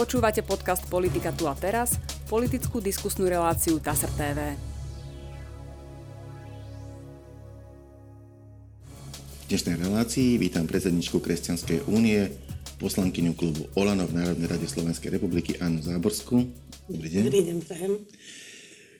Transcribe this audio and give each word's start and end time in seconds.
Počúvate 0.00 0.40
podcast 0.40 0.88
Politika 0.88 1.28
tu 1.28 1.44
a 1.44 1.52
teraz, 1.52 2.00
politickú 2.24 2.80
diskusnú 2.80 3.28
reláciu 3.28 3.76
TASR 3.76 4.08
TV. 4.16 4.56
V 9.44 9.44
dnešnej 9.52 9.76
relácii 9.76 10.40
vítam 10.40 10.64
predsedničku 10.64 11.20
Kresťanskej 11.20 11.84
únie, 11.92 12.32
poslankyňu 12.80 13.36
klubu 13.36 13.68
Olano 13.76 14.08
v 14.08 14.16
Národnej 14.16 14.48
rade 14.48 14.64
Slovenskej 14.64 15.20
republiky 15.20 15.60
Annu 15.60 15.84
Záborskú. 15.84 16.48
Dobrý 16.88 17.08
deň. 17.20 17.22
Dobrý 17.28 17.42
deň, 17.52 17.56
prajem. 17.68 17.92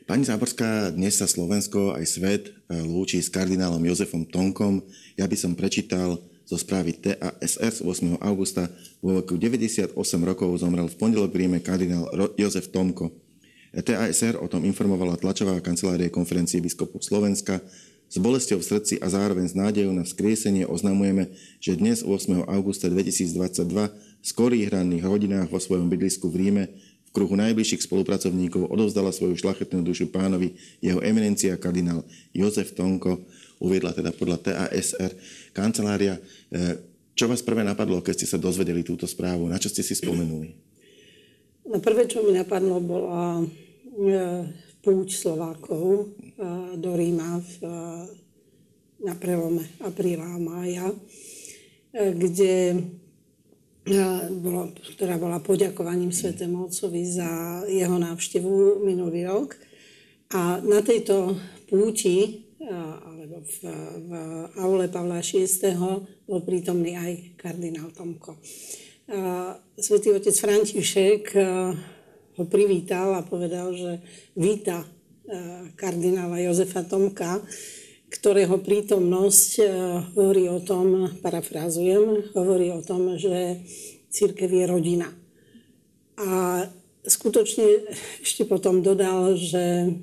Pani 0.05 0.29
Záborská, 0.29 0.93
dnes 0.93 1.17
sa 1.17 1.25
Slovensko 1.25 1.97
aj 1.97 2.05
svet 2.05 2.53
eh, 2.53 2.77
lúči 2.77 3.25
s 3.25 3.33
kardinálom 3.33 3.81
Jozefom 3.81 4.29
Tonkom. 4.29 4.85
Ja 5.17 5.25
by 5.25 5.37
som 5.41 5.57
prečítal 5.57 6.21
zo 6.51 6.59
správy 6.59 6.99
TASS 6.99 7.79
8. 7.79 8.19
augusta 8.19 8.67
vo 8.99 9.23
veku 9.23 9.39
98 9.39 9.95
rokov 10.27 10.51
zomrel 10.59 10.91
v 10.91 10.99
pondelok 10.99 11.31
v 11.31 11.47
Ríme 11.47 11.63
kardinál 11.63 12.11
Jozef 12.35 12.75
Tomko. 12.75 13.15
TASR 13.71 14.35
o 14.35 14.51
tom 14.51 14.67
informovala 14.67 15.15
tlačová 15.15 15.55
kancelária 15.63 16.11
konferencie 16.11 16.59
biskupov 16.59 17.07
Slovenska. 17.07 17.63
S 18.11 18.19
bolestou 18.19 18.59
v 18.59 18.67
srdci 18.67 18.99
a 18.99 19.07
zároveň 19.07 19.47
s 19.47 19.55
nádejou 19.55 19.95
na 19.95 20.03
vzkriesenie 20.03 20.67
oznamujeme, 20.67 21.31
že 21.63 21.79
dnes 21.79 22.03
8. 22.03 22.43
augusta 22.51 22.91
2022 22.91 23.71
v 23.71 24.27
skorých 24.27 24.75
ranných 24.75 25.07
hodinách 25.07 25.55
vo 25.55 25.63
svojom 25.63 25.87
bydlisku 25.87 26.27
v 26.27 26.35
Ríme 26.35 26.65
kruhu 27.11 27.35
najbližších 27.35 27.87
spolupracovníkov 27.91 28.71
odovzdala 28.71 29.11
svoju 29.11 29.35
šlachetnú 29.35 29.83
dušu 29.83 30.15
pánovi 30.15 30.55
jeho 30.79 31.03
eminencia 31.03 31.59
kardinál 31.59 32.07
Jozef 32.31 32.71
Tonko, 32.75 33.19
uviedla 33.59 33.91
teda 33.91 34.15
podľa 34.15 34.39
TASR 34.41 35.13
kancelária. 35.51 36.17
E, 36.17 36.21
čo 37.19 37.27
vás 37.27 37.43
prvé 37.43 37.67
napadlo, 37.67 37.99
keď 38.01 38.15
ste 38.23 38.31
sa 38.31 38.39
dozvedeli 38.39 38.87
túto 38.87 39.05
správu? 39.11 39.51
Na 39.51 39.59
čo 39.59 39.69
ste 39.69 39.83
si 39.83 39.99
spomenuli? 39.99 40.55
No 41.67 41.77
prvé, 41.83 42.07
čo 42.07 42.23
mi 42.23 42.33
napadlo, 42.33 42.79
bola 42.79 43.43
e, 43.43 43.45
púť 44.81 45.09
Slovákov 45.19 45.87
e, 45.91 46.05
do 46.79 46.91
Ríma 46.95 47.43
v, 47.43 47.53
na 49.03 49.15
prelome 49.19 49.67
apríla 49.83 50.25
a 50.25 50.39
mája, 50.39 50.87
kde 51.91 52.79
bolo, 54.39 54.71
ktorá 54.95 55.19
bola 55.19 55.43
poďakovaním 55.43 56.15
Svetému 56.15 56.71
Otcovi 56.71 57.03
za 57.03 57.63
jeho 57.67 57.99
návštevu 57.99 58.85
minulý 58.87 59.27
rok. 59.27 59.59
A 60.31 60.63
na 60.63 60.79
tejto 60.79 61.35
púti 61.67 62.47
alebo 62.71 63.41
v, 63.41 63.57
v 64.05 64.11
aule 64.61 64.87
Pavla 64.93 65.25
VI. 65.25 65.49
bol 66.29 66.41
prítomný 66.45 66.95
aj 66.95 67.41
kardinál 67.41 67.89
Tomko. 67.91 68.37
Svetý 69.81 70.15
otec 70.15 70.37
František 70.37 71.35
ho 72.37 72.45
privítal 72.47 73.17
a 73.17 73.27
povedal, 73.27 73.73
že 73.75 74.05
víta 74.37 74.85
kardinála 75.75 76.43
Jozefa 76.47 76.85
Tomka, 76.85 77.41
ktorého 78.11 78.59
prítomnosť 78.59 79.51
hovorí 80.19 80.51
o 80.51 80.59
tom, 80.59 81.15
parafrázujem, 81.23 82.35
hovorí 82.35 82.75
o 82.75 82.83
tom, 82.83 83.15
že 83.15 83.63
církev 84.11 84.51
je 84.51 84.65
rodina. 84.67 85.09
A 86.19 86.67
skutočne 87.07 87.87
ešte 88.21 88.45
potom 88.45 88.83
dodal, 88.83 89.39
že 89.39 89.95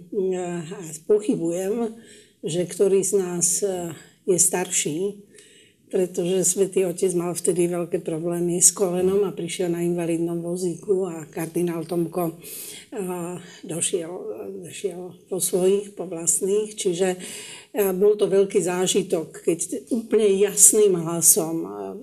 pochybujem, 1.06 1.94
že 2.42 2.64
ktorý 2.64 3.04
z 3.04 3.14
nás 3.20 3.62
e, 3.62 3.92
je 4.30 4.38
starší, 4.40 5.00
pretože 5.88 6.44
svätý 6.44 6.84
Otec 6.84 7.16
mal 7.16 7.32
vtedy 7.32 7.72
veľké 7.72 8.04
problémy 8.04 8.60
s 8.60 8.76
kolenom 8.76 9.24
a 9.24 9.32
prišiel 9.32 9.72
na 9.72 9.80
invalidnom 9.80 10.44
vozíku 10.44 11.08
a 11.08 11.24
kardinál 11.32 11.88
Tomko 11.88 12.28
e, 12.28 12.36
došiel, 13.64 14.12
došiel 14.68 15.16
po 15.32 15.40
svojich, 15.40 15.96
po 15.96 16.04
vlastných. 16.04 16.76
Čiže 16.76 17.16
e, 17.16 17.18
bol 17.96 18.20
to 18.20 18.28
veľký 18.28 18.60
zážitok, 18.60 19.48
keď 19.48 19.88
úplne 19.96 20.28
jasným 20.36 21.00
hlasom 21.00 21.56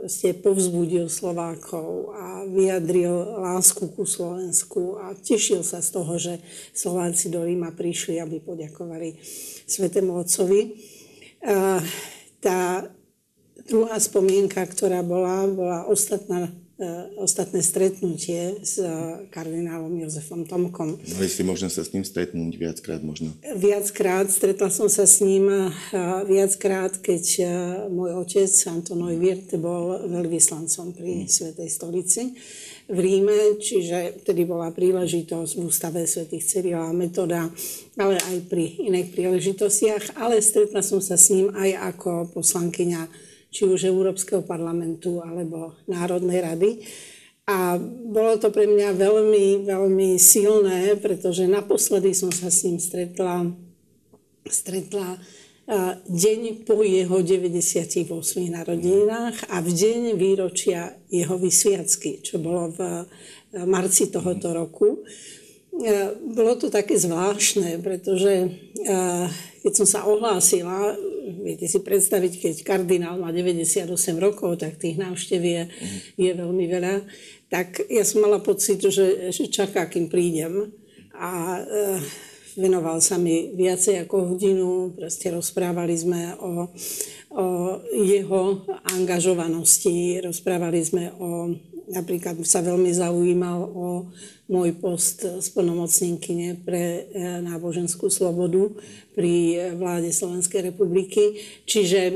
ste 0.08 0.32
povzbudil 0.32 1.12
Slovákov 1.12 2.16
a 2.16 2.48
vyjadril 2.48 3.12
lásku 3.36 3.92
ku 3.92 4.08
Slovensku 4.08 4.96
a 4.96 5.12
tešil 5.12 5.60
sa 5.60 5.84
z 5.84 5.88
toho, 5.92 6.16
že 6.16 6.40
Slováci 6.72 7.28
do 7.28 7.44
Ríma 7.44 7.76
prišli, 7.76 8.16
aby 8.16 8.40
poďakovali 8.40 9.20
Svetému 9.68 10.24
Otcovi. 10.24 10.72
Tá 12.40 12.88
druhá 13.68 13.96
spomienka, 14.00 14.60
ktorá 14.64 15.00
bola, 15.00 15.48
bola 15.48 15.78
ostatná 15.88 16.52
e, 16.76 16.90
ostatné 17.16 17.64
stretnutie 17.64 18.60
s 18.60 18.76
kardinálom 19.32 19.94
Jozefom 20.04 20.44
Tomkom. 20.44 21.00
Mali 21.00 21.28
ste 21.30 21.46
možno 21.46 21.72
sa 21.72 21.80
s 21.80 21.92
ním 21.96 22.04
stretnúť 22.04 22.52
viackrát 22.60 23.00
možno? 23.00 23.32
Viackrát. 23.56 24.28
Stretla 24.28 24.68
som 24.68 24.90
sa 24.92 25.08
s 25.08 25.24
ním 25.24 25.48
viackrát, 26.28 26.98
keď 27.00 27.24
e, 27.40 27.44
môj 27.88 28.20
otec 28.20 28.52
Antonoj 28.68 29.14
Virte 29.16 29.56
bol 29.56 30.08
veľvyslancom 30.08 30.92
pri 30.92 31.24
mm. 31.24 31.30
Svetej 31.30 31.68
stolici 31.72 32.36
v 32.84 32.98
Ríme, 33.00 33.56
čiže 33.56 34.20
vtedy 34.20 34.44
bola 34.44 34.68
príležitosť 34.68 35.50
v 35.56 35.60
ústave 35.64 36.04
svätých 36.04 36.44
Cyrila 36.44 36.92
Metoda, 36.92 37.48
ale 37.96 38.20
aj 38.20 38.44
pri 38.44 38.76
iných 38.76 39.08
príležitostiach, 39.08 40.20
ale 40.20 40.44
stretla 40.44 40.84
som 40.84 41.00
sa 41.00 41.16
s 41.16 41.32
ním 41.32 41.48
aj 41.56 41.96
ako 41.96 42.36
poslankyňa 42.36 43.32
či 43.54 43.70
už 43.70 43.86
Európskeho 43.86 44.42
parlamentu 44.42 45.22
alebo 45.22 45.78
Národnej 45.86 46.42
rady. 46.42 46.70
A 47.46 47.78
bolo 47.86 48.34
to 48.40 48.50
pre 48.50 48.66
mňa 48.66 48.98
veľmi, 48.98 49.68
veľmi 49.68 50.18
silné, 50.18 50.98
pretože 50.98 51.46
naposledy 51.46 52.10
som 52.16 52.34
sa 52.34 52.50
s 52.50 52.66
ním 52.66 52.82
stretla, 52.82 53.46
stretla 54.48 55.22
deň 56.08 56.64
po 56.66 56.82
jeho 56.84 57.20
98 57.22 58.04
narodinách 58.48 59.48
a 59.48 59.60
v 59.62 59.70
deň 59.70 60.00
výročia 60.18 60.92
jeho 61.08 61.36
vysviacky, 61.40 62.20
čo 62.20 62.40
bolo 62.42 62.72
v 62.74 62.80
marci 63.64 64.10
tohoto 64.12 64.52
roku. 64.52 65.04
Bolo 66.32 66.52
to 66.60 66.68
také 66.68 67.00
zvláštne, 67.00 67.80
pretože 67.80 68.50
keď 69.64 69.72
som 69.72 69.86
sa 69.88 70.04
ohlásila, 70.04 70.96
viete 71.24 71.64
si 71.64 71.80
predstaviť, 71.80 72.32
keď 72.36 72.54
kardinál 72.62 73.16
má 73.16 73.32
98 73.32 73.88
rokov, 74.20 74.60
tak 74.60 74.76
tých 74.76 75.00
návštev 75.00 75.40
je, 75.40 75.62
je 76.20 76.30
veľmi 76.36 76.64
veľa, 76.68 76.94
tak 77.48 77.80
ja 77.88 78.04
som 78.04 78.24
mala 78.26 78.42
pocit, 78.44 78.82
že, 78.82 79.32
že 79.32 79.48
čaká, 79.48 79.88
kým 79.88 80.10
prídem. 80.12 80.74
A 81.14 81.62
venoval 82.58 83.02
sa 83.02 83.18
mi 83.18 83.54
viacej 83.54 84.06
ako 84.06 84.34
hodinu, 84.34 84.94
proste 84.94 85.30
rozprávali 85.30 85.94
sme 85.94 86.34
o, 86.38 86.70
o 87.34 87.46
jeho 87.94 88.66
angažovanosti, 88.94 90.22
rozprávali 90.22 90.80
sme 90.82 91.04
o, 91.14 91.54
napríklad 91.88 92.40
sa 92.44 92.64
veľmi 92.64 92.90
zaujímal 92.92 93.58
o 93.64 94.08
môj 94.48 94.76
post 94.76 95.24
splnomocnenkyne 95.24 96.60
pre 96.64 96.84
e, 96.84 97.02
náboženskú 97.40 98.12
slobodu 98.12 98.72
pri 99.16 99.72
vláde 99.76 100.12
Slovenskej 100.12 100.72
republiky. 100.72 101.40
Čiže 101.64 102.00
e, 102.08 102.14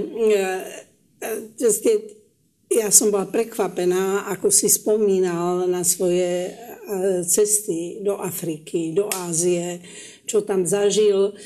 e, 1.24 1.92
ja 2.68 2.92
som 2.92 3.08
bola 3.08 3.24
prekvapená, 3.24 4.28
ako 4.28 4.52
si 4.52 4.68
spomínal 4.68 5.64
na 5.64 5.80
svoje 5.80 6.52
cesty 7.24 8.00
do 8.00 8.16
Afriky, 8.16 8.96
do 8.96 9.08
Ázie, 9.08 9.80
čo 10.24 10.44
tam 10.44 10.64
zažil. 10.64 11.36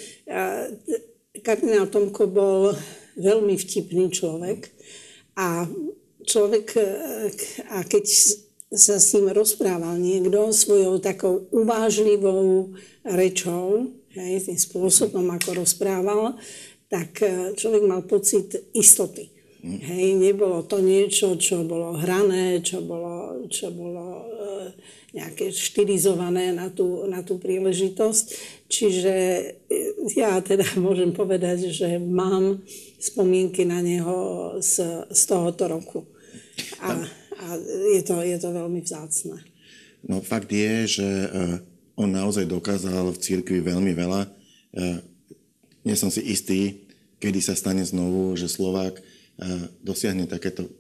Kardinál 1.42 1.90
Tomko 1.90 2.26
bol 2.30 2.74
veľmi 3.18 3.54
vtipný 3.58 4.10
človek 4.10 4.70
a 5.38 5.66
človek, 6.24 6.66
a 7.70 7.82
keď 7.86 8.04
sa 8.72 8.96
s 8.96 9.12
ním 9.12 9.28
rozprával 9.28 10.00
niekto 10.00 10.48
svojou 10.48 10.96
takou 10.96 11.44
uvážlivou 11.52 12.72
rečou, 13.04 13.92
hej, 14.16 14.48
tým 14.48 14.56
spôsobom, 14.56 15.28
ako 15.28 15.60
rozprával, 15.60 16.40
tak 16.88 17.20
e, 17.24 17.52
človek 17.56 17.82
mal 17.84 18.04
pocit 18.04 18.72
istoty. 18.72 19.28
Hej, 19.62 20.18
nebolo 20.18 20.66
to 20.66 20.82
niečo, 20.82 21.38
čo 21.38 21.62
bolo 21.62 21.94
hrané, 21.94 22.58
čo 22.66 22.82
bolo, 22.82 23.46
čo 23.46 23.70
bolo 23.70 24.04
e, 24.04 24.26
nejaké 25.14 25.54
štilizované 25.54 26.50
na 26.50 26.66
tú, 26.72 27.06
na 27.06 27.22
tú 27.22 27.38
príležitosť. 27.38 28.24
Čiže 28.66 29.14
e, 29.14 29.44
ja 30.16 30.40
teda 30.40 30.64
môžem 30.84 31.12
povedať, 31.12 31.68
že 31.72 32.00
mám 32.00 32.64
spomienky 33.02 33.66
na 33.66 33.82
neho 33.82 34.54
z, 34.62 35.02
z 35.10 35.22
tohoto 35.26 35.66
roku. 35.66 36.06
A, 36.78 36.94
a 37.42 37.46
je, 37.98 38.02
to, 38.06 38.22
je 38.22 38.38
to 38.38 38.54
veľmi 38.54 38.78
vzácne. 38.78 39.42
No 40.06 40.22
fakt 40.22 40.50
je, 40.54 41.02
že 41.02 41.08
e, 41.08 41.28
on 41.98 42.14
naozaj 42.14 42.46
dokázal 42.46 43.10
v 43.10 43.18
církvi 43.18 43.58
veľmi 43.60 43.92
veľa. 43.92 44.30
Nie 45.84 45.96
som 45.98 46.08
si 46.08 46.24
istý, 46.24 46.88
kedy 47.20 47.44
sa 47.44 47.52
stane 47.52 47.84
znovu, 47.84 48.32
že 48.40 48.48
Slovák 48.48 48.96
dosiahne 49.84 50.24
takéto 50.24 50.70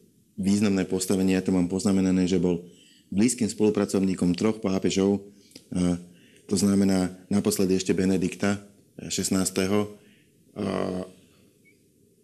významné 0.40 0.88
postavenie. 0.88 1.36
Ja 1.36 1.44
to 1.44 1.52
mám 1.52 1.68
poznamenané, 1.68 2.24
že 2.24 2.40
bol 2.40 2.64
blízkym 3.12 3.52
spolupracovníkom 3.52 4.32
troch 4.32 4.64
pápežov, 4.64 5.20
to 6.48 6.56
znamená 6.56 7.12
naposledy 7.28 7.76
ešte 7.76 7.92
Benedikta 7.92 8.64
16. 8.96 9.52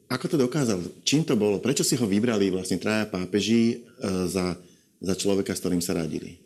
Ako 0.09 0.25
to 0.25 0.41
dokázal? 0.41 0.81
Čím 1.05 1.29
to 1.29 1.37
bolo? 1.37 1.61
Prečo 1.61 1.85
si 1.85 1.93
ho 1.93 2.09
vybrali 2.09 2.49
vlastne 2.49 2.81
traja 2.81 3.05
pápeži 3.05 3.85
za, 4.25 4.57
za 5.05 5.15
človeka, 5.15 5.53
s 5.53 5.61
ktorým 5.61 5.85
sa 5.85 5.93
radili? 5.93 6.41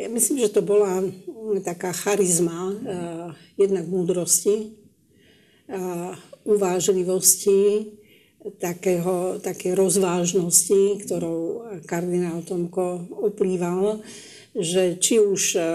Ja 0.00 0.08
myslím, 0.08 0.40
že 0.40 0.50
to 0.50 0.64
bola 0.64 1.04
taká 1.62 1.92
charizma, 1.92 2.72
jednak 3.54 3.84
múdrosti, 3.86 4.74
uvážlivosti, 6.42 7.94
takého, 8.58 9.38
také 9.44 9.76
rozvážnosti, 9.76 11.04
ktorou 11.06 11.68
kardinál 11.86 12.42
Tomko 12.42 13.12
oplýval, 13.28 14.02
že 14.54 15.02
či 15.02 15.18
už 15.18 15.58
eh, 15.58 15.66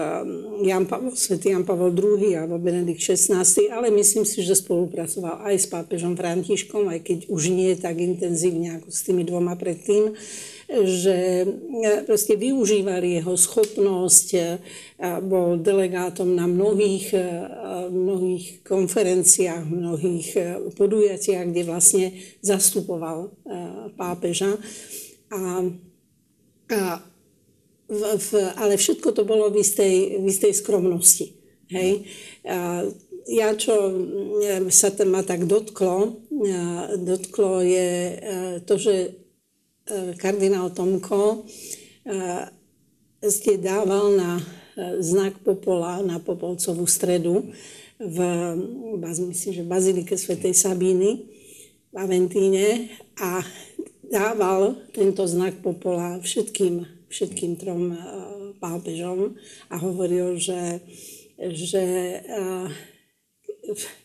Jan 0.64 0.88
Pavel, 0.88 1.12
svätý 1.12 1.52
Jan 1.52 1.68
Pavel 1.68 1.92
II 1.92 2.32
alebo 2.32 2.56
Benedikt 2.56 3.04
XVI, 3.04 3.44
ale 3.68 3.92
myslím 3.92 4.24
si, 4.24 4.40
že 4.40 4.56
spolupracoval 4.56 5.44
aj 5.44 5.54
s 5.60 5.66
pápežom 5.68 6.16
Františkom, 6.16 6.88
aj 6.88 7.04
keď 7.04 7.18
už 7.28 7.52
nie 7.52 7.76
tak 7.76 8.00
intenzívne 8.00 8.80
ako 8.80 8.88
s 8.88 9.04
tými 9.04 9.28
dvoma 9.28 9.52
predtým, 9.60 10.16
že 10.72 11.44
eh, 11.44 12.00
proste 12.08 12.40
využívali 12.40 13.20
jeho 13.20 13.36
schopnosť, 13.36 14.28
eh, 14.32 14.56
bol 15.20 15.60
delegátom 15.60 16.32
na 16.32 16.48
mnohých, 16.48 17.16
mnohých 17.88 18.60
konferenciách, 18.64 19.64
mnohých 19.64 20.28
podujatiach, 20.76 21.48
kde 21.48 21.62
vlastne 21.64 22.06
zastupoval 22.44 23.32
pápeža. 23.96 24.60
A, 25.32 25.64
a 26.68 27.00
v, 27.90 28.02
v, 28.16 28.28
ale 28.54 28.78
všetko 28.78 29.10
to 29.10 29.26
bolo 29.26 29.50
v 29.50 29.66
istej, 29.66 30.22
v 30.22 30.24
istej 30.30 30.54
skromnosti. 30.54 31.34
Hej? 31.74 32.06
A 32.46 32.86
ja, 33.26 33.52
čo 33.58 33.74
sa 34.70 34.90
ma 35.04 35.26
tak 35.26 35.44
dotklo, 35.44 36.24
dotklo 36.98 37.60
je 37.62 37.90
to, 38.64 38.74
že 38.80 39.20
E, 39.90 40.14
kardinál 40.14 40.70
Tomko 40.70 41.42
e, 42.06 42.16
ste 43.26 43.58
dával 43.58 44.14
na 44.14 44.38
e, 44.38 44.44
znak 45.02 45.42
popola, 45.42 45.98
na 46.06 46.22
Popolcovú 46.22 46.86
stredu 46.86 47.50
v, 47.98 48.18
myslím, 49.02 49.52
že 49.52 49.66
Bazilike 49.66 50.14
svätej 50.14 50.54
Sabíny 50.54 51.26
v 51.90 51.96
Aventíne 51.98 52.86
a 53.18 53.42
dával 54.06 54.78
tento 54.94 55.26
znak 55.26 55.58
popola 55.58 56.22
všetkým, 56.22 56.86
všetkým 57.10 57.58
trom 57.58 57.92
pápežom 58.62 59.34
a 59.66 59.76
hovoril, 59.82 60.38
že, 60.38 60.78
že 61.36 61.84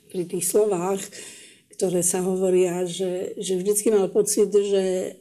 pri 0.09 0.23
tých 0.25 0.45
slovách, 0.49 0.99
ktoré 1.75 2.01
sa 2.01 2.25
hovoria, 2.25 2.87
že, 2.87 3.37
že 3.37 3.61
vždycky 3.61 3.93
mal 3.93 4.09
pocit, 4.09 4.49
že 4.49 5.15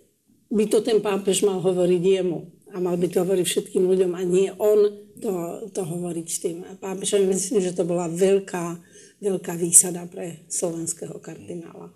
by 0.48 0.64
to 0.70 0.80
ten 0.80 1.02
pápež 1.04 1.42
mal 1.42 1.58
hovoriť 1.60 2.02
jemu. 2.02 2.46
A 2.74 2.82
mal 2.82 2.98
by 2.98 3.06
to 3.06 3.22
hovoriť 3.22 3.46
všetkým 3.46 3.86
ľuďom 3.86 4.18
a 4.18 4.22
nie 4.26 4.50
on 4.58 4.90
to, 5.22 5.66
to 5.70 5.82
hovoriť 5.86 6.28
tým 6.42 6.58
pápežom. 6.82 7.22
Myslím, 7.26 7.62
že 7.62 7.70
to 7.70 7.86
bola 7.86 8.10
veľká, 8.10 8.78
veľká 9.22 9.54
výsada 9.54 10.02
pre 10.10 10.42
slovenského 10.50 11.14
kardinála. 11.22 11.94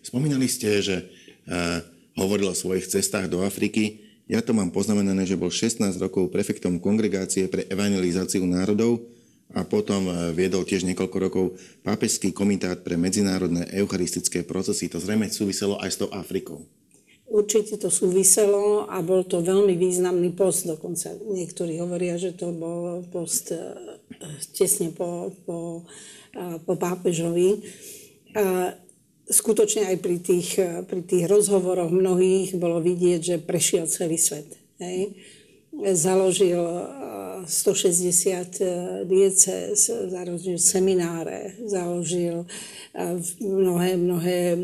Spomínali 0.00 0.48
ste, 0.48 0.80
že 0.80 0.96
uh, 1.04 1.84
hovoril 2.16 2.48
o 2.48 2.56
svojich 2.56 2.88
cestách 2.88 3.28
do 3.28 3.44
Afriky. 3.44 4.05
Ja 4.26 4.42
to 4.42 4.50
mám 4.50 4.74
poznamenané, 4.74 5.22
že 5.22 5.38
bol 5.38 5.54
16 5.54 5.86
rokov 6.02 6.34
prefektom 6.34 6.82
kongregácie 6.82 7.46
pre 7.46 7.62
evangelizáciu 7.70 8.42
národov 8.42 9.06
a 9.54 9.62
potom 9.62 10.10
uh, 10.10 10.34
viedol 10.34 10.66
tiež 10.66 10.82
niekoľko 10.82 11.16
rokov 11.22 11.44
pápežský 11.86 12.34
komitát 12.34 12.82
pre 12.82 12.98
medzinárodné 12.98 13.70
eucharistické 13.70 14.42
procesy. 14.42 14.90
To 14.90 14.98
zrejme 14.98 15.30
súviselo 15.30 15.78
aj 15.78 15.90
s 15.94 15.98
tou 16.02 16.10
Afrikou. 16.10 16.66
Určite 17.26 17.78
to 17.78 17.86
súviselo 17.86 18.90
a 18.90 18.98
bol 18.98 19.22
to 19.22 19.42
veľmi 19.42 19.78
významný 19.78 20.34
post. 20.34 20.66
Dokonca 20.66 21.14
niektorí 21.26 21.78
hovoria, 21.78 22.18
že 22.18 22.34
to 22.34 22.54
bol 22.54 23.02
post 23.10 23.50
e, 23.50 23.58
tesne 24.54 24.94
po, 24.94 25.34
po, 25.42 25.82
e, 26.30 26.62
po 26.62 26.74
pápežovi. 26.78 27.66
Skutočne 29.26 29.90
aj 29.90 29.96
pri 29.98 30.16
tých, 30.22 30.62
e, 30.62 30.86
pri 30.86 31.02
tých 31.02 31.26
rozhovoroch 31.26 31.90
mnohých 31.90 32.54
bolo 32.54 32.78
vidieť, 32.78 33.20
že 33.20 33.36
prešiel 33.42 33.90
celý 33.90 34.18
svet. 34.22 34.54
Hej. 34.78 35.18
Založil 35.76 36.62
160 37.44 39.04
diecez, 39.04 39.76
založil 40.08 40.56
semináre, 40.56 41.52
založil 41.68 42.48
mnohé, 43.44 44.00
mnohé 44.00 44.56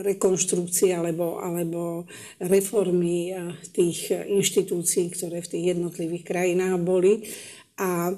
rekonštrukcie 0.00 0.96
alebo, 0.96 1.36
alebo 1.36 2.08
reformy 2.40 3.36
tých 3.76 4.08
inštitúcií, 4.08 5.12
ktoré 5.12 5.44
v 5.44 5.50
tých 5.52 5.64
jednotlivých 5.76 6.24
krajinách 6.24 6.80
boli. 6.80 7.28
A 7.76 8.16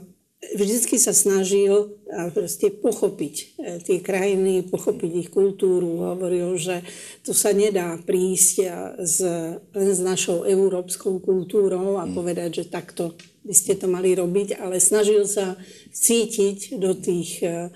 vždycky 0.53 1.01
sa 1.01 1.17
snažil 1.17 1.97
proste 2.31 2.71
pochopiť 2.71 3.35
e, 3.35 3.45
tie 3.83 3.99
krajiny, 3.99 4.69
pochopiť 4.69 5.13
ich 5.27 5.31
kultúru. 5.33 6.15
Hovoril, 6.15 6.55
že 6.61 6.85
to 7.25 7.33
sa 7.35 7.51
nedá 7.51 7.97
prísť 7.99 8.55
s, 9.01 9.19
len 9.75 9.89
s 9.91 10.01
našou 10.05 10.45
európskou 10.47 11.19
kultúrou 11.19 11.99
a 11.99 12.05
mm. 12.07 12.13
povedať, 12.15 12.51
že 12.63 12.71
takto 12.71 13.17
by 13.45 13.55
ste 13.55 13.77
to 13.77 13.91
mali 13.91 14.17
robiť, 14.17 14.57
ale 14.57 14.81
snažil 14.81 15.29
sa 15.29 15.59
cítiť 15.93 16.81
do 16.81 16.97
tých 16.97 17.43
e, 17.45 17.69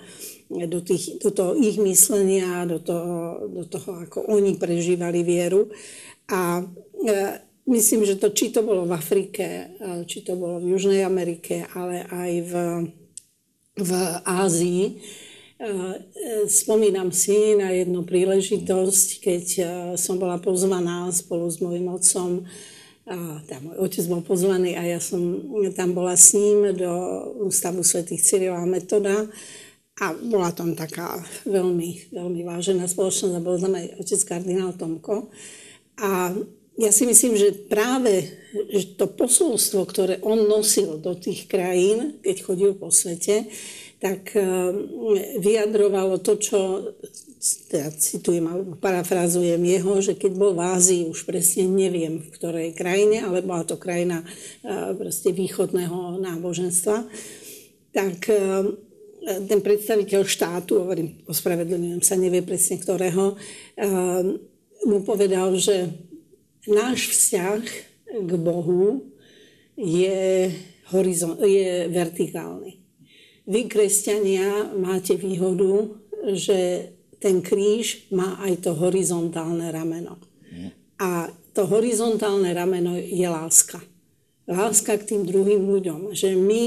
do, 0.49 0.81
tých, 0.81 1.21
do 1.21 1.29
toho 1.29 1.53
ich 1.53 1.77
myslenia, 1.77 2.65
do 2.65 2.81
toho, 2.81 3.45
do 3.53 3.69
toho, 3.69 4.01
ako 4.01 4.33
oni 4.33 4.57
prežívali 4.57 5.21
vieru. 5.21 5.69
A 6.33 6.65
e, 6.65 7.48
myslím, 7.69 8.03
že 8.03 8.17
to, 8.17 8.33
či 8.33 8.49
to 8.49 8.65
bolo 8.65 8.89
v 8.89 8.97
Afrike, 8.97 9.45
e, 9.45 9.65
či 10.09 10.25
to 10.25 10.33
bolo 10.35 10.57
v 10.57 10.73
Južnej 10.73 11.05
Amerike, 11.05 11.69
ale 11.77 12.03
aj 12.09 12.31
v, 12.43 12.53
v 13.77 13.91
Ázii, 14.25 14.83
e, 14.89 14.93
spomínam 16.49 17.13
si 17.13 17.53
na 17.53 17.69
jednu 17.69 18.03
príležitosť, 18.03 19.07
keď 19.21 19.45
som 19.95 20.17
bola 20.17 20.41
pozvaná 20.41 21.07
spolu 21.13 21.45
s 21.45 21.61
mojim 21.61 21.87
otcom 21.87 22.49
a 23.09 23.41
tam 23.49 23.73
môj 23.73 23.77
otec 23.81 24.05
bol 24.05 24.21
pozvaný 24.21 24.77
a 24.77 24.85
ja 24.85 25.01
som 25.01 25.17
tam 25.73 25.97
bola 25.97 26.13
s 26.13 26.37
ním 26.37 26.77
do 26.77 26.93
Ústavu 27.41 27.81
svätých 27.81 28.21
Cyrila 28.21 28.61
a 28.61 28.69
Metoda 28.69 29.25
a 29.97 30.05
bola 30.13 30.53
tam 30.53 30.77
taká 30.77 31.17
veľmi, 31.49 32.13
veľmi 32.13 32.41
vážená 32.45 32.85
spoločnosť 32.85 33.33
a 33.33 33.41
bol 33.41 33.57
tam 33.57 33.73
aj 33.73 33.97
otec 33.97 34.21
kardinál 34.29 34.77
Tomko. 34.77 35.33
A 35.99 36.37
ja 36.79 36.95
si 36.95 37.03
myslím, 37.03 37.35
že 37.35 37.51
práve 37.67 38.39
to 38.95 39.05
posolstvo, 39.11 39.83
ktoré 39.83 40.15
on 40.23 40.47
nosil 40.47 40.95
do 40.97 41.11
tých 41.13 41.51
krajín, 41.51 42.23
keď 42.23 42.37
chodil 42.39 42.71
po 42.73 42.87
svete, 42.87 43.51
tak 43.99 44.31
eh, 44.31 44.43
vyjadrovalo 45.43 46.23
to, 46.23 46.39
čo, 46.39 46.59
teda 47.67 47.91
citujem 47.99 48.47
alebo 48.47 48.79
parafrazujem 48.79 49.59
jeho, 49.59 49.99
že 49.99 50.15
keď 50.15 50.31
bol 50.39 50.55
v 50.55 50.63
Ázii, 50.63 51.03
už 51.11 51.27
presne 51.27 51.67
neviem 51.67 52.23
v 52.23 52.31
ktorej 52.31 52.71
krajine, 52.71 53.27
ale 53.27 53.43
bola 53.43 53.67
to 53.67 53.75
krajina 53.75 54.23
eh, 54.23 54.95
proste 54.95 55.35
východného 55.35 56.15
náboženstva, 56.23 56.97
tak 57.91 58.17
eh, 58.31 58.39
ten 59.19 59.59
predstaviteľ 59.59 60.23
štátu, 60.23 60.79
hovorím, 60.79 61.27
ospravedlňujem 61.27 62.01
sa, 62.01 62.15
nevie 62.15 62.39
presne 62.39 62.79
ktorého, 62.79 63.35
mu 64.87 65.03
povedal, 65.03 65.51
že 65.59 65.91
náš 66.67 67.15
vzťah 67.15 67.61
k 68.25 68.31
Bohu 68.35 69.05
je, 69.77 70.51
horizon, 70.91 71.39
je 71.39 71.87
vertikálny. 71.87 72.81
Vy, 73.49 73.65
kresťania, 73.65 74.75
máte 74.77 75.15
výhodu, 75.15 75.95
že 76.35 76.91
ten 77.19 77.41
kríž 77.41 78.11
má 78.11 78.39
aj 78.43 78.67
to 78.67 78.71
horizontálne 78.75 79.71
rameno. 79.71 80.19
A 80.99 81.31
to 81.55 81.63
horizontálne 81.65 82.51
rameno 82.51 82.99
je 82.99 83.25
láska. 83.25 83.79
Láska 84.45 84.99
k 84.99 85.15
tým 85.15 85.23
druhým 85.23 85.63
ľuďom. 85.63 86.11
Že 86.11 86.35
my 86.35 86.65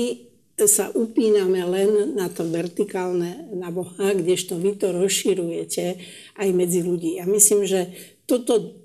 sa 0.65 0.89
upíname 0.93 1.61
len 1.65 2.17
na 2.17 2.29
to 2.29 2.47
vertikálne, 2.49 3.53
na 3.57 3.69
Boha, 3.73 4.15
kdežto 4.15 4.57
vy 4.61 4.77
to 4.79 4.93
rozširujete 4.95 5.85
aj 6.39 6.49
medzi 6.55 6.81
ľudí. 6.85 7.19
Ja 7.19 7.27
myslím, 7.27 7.67
že 7.67 7.93
toto 8.27 8.82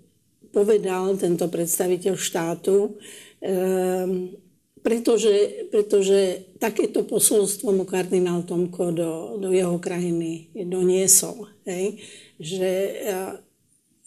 povedal 0.57 1.13
tento 1.21 1.45
predstaviteľ 1.45 2.17
štátu, 2.17 2.97
um, 2.97 4.33
pretože, 4.81 5.67
pretože 5.69 6.49
takéto 6.57 7.05
posolstvo 7.05 7.75
mu 7.75 7.85
kardinál 7.85 8.41
Tomko 8.41 8.89
do, 8.89 9.11
do 9.37 9.53
jeho 9.53 9.77
krajiny 9.77 10.49
doniesol. 10.65 11.45
Hej? 11.67 11.99
Že 12.39 12.71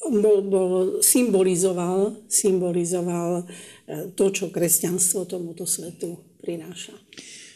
bol, 0.09 0.40
bol, 0.40 0.73
symbolizoval, 1.04 2.25
symbolizoval 2.33 3.45
to, 4.16 4.25
čo 4.33 4.49
kresťanstvo 4.49 5.28
tomuto 5.28 5.69
svetu 5.69 6.16
prináša. 6.40 6.97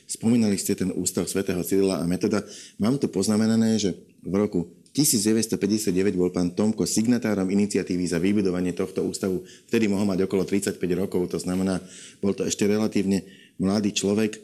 Spomínali 0.05 0.61
ste 0.61 0.77
ten 0.77 0.93
ústav 0.93 1.25
svätého 1.25 1.65
Cyrila 1.65 2.05
a 2.05 2.05
Metoda. 2.05 2.45
Mám 2.77 3.01
tu 3.01 3.09
poznamenané, 3.09 3.81
že 3.81 3.97
v 4.21 4.35
roku 4.37 4.69
1959 4.95 5.91
bol 6.15 6.31
pán 6.31 6.55
Tomko 6.55 6.87
signatárom 6.87 7.51
iniciatívy 7.51 8.07
za 8.07 8.23
vybudovanie 8.23 8.71
tohto 8.71 9.03
ústavu. 9.03 9.43
Vtedy 9.67 9.91
mohol 9.91 10.07
mať 10.07 10.31
okolo 10.31 10.47
35 10.47 10.79
rokov, 10.95 11.35
to 11.35 11.39
znamená, 11.43 11.83
bol 12.23 12.31
to 12.31 12.47
ešte 12.47 12.63
relatívne 12.63 13.27
mladý 13.59 13.91
človek. 13.91 14.39
E, 14.39 14.41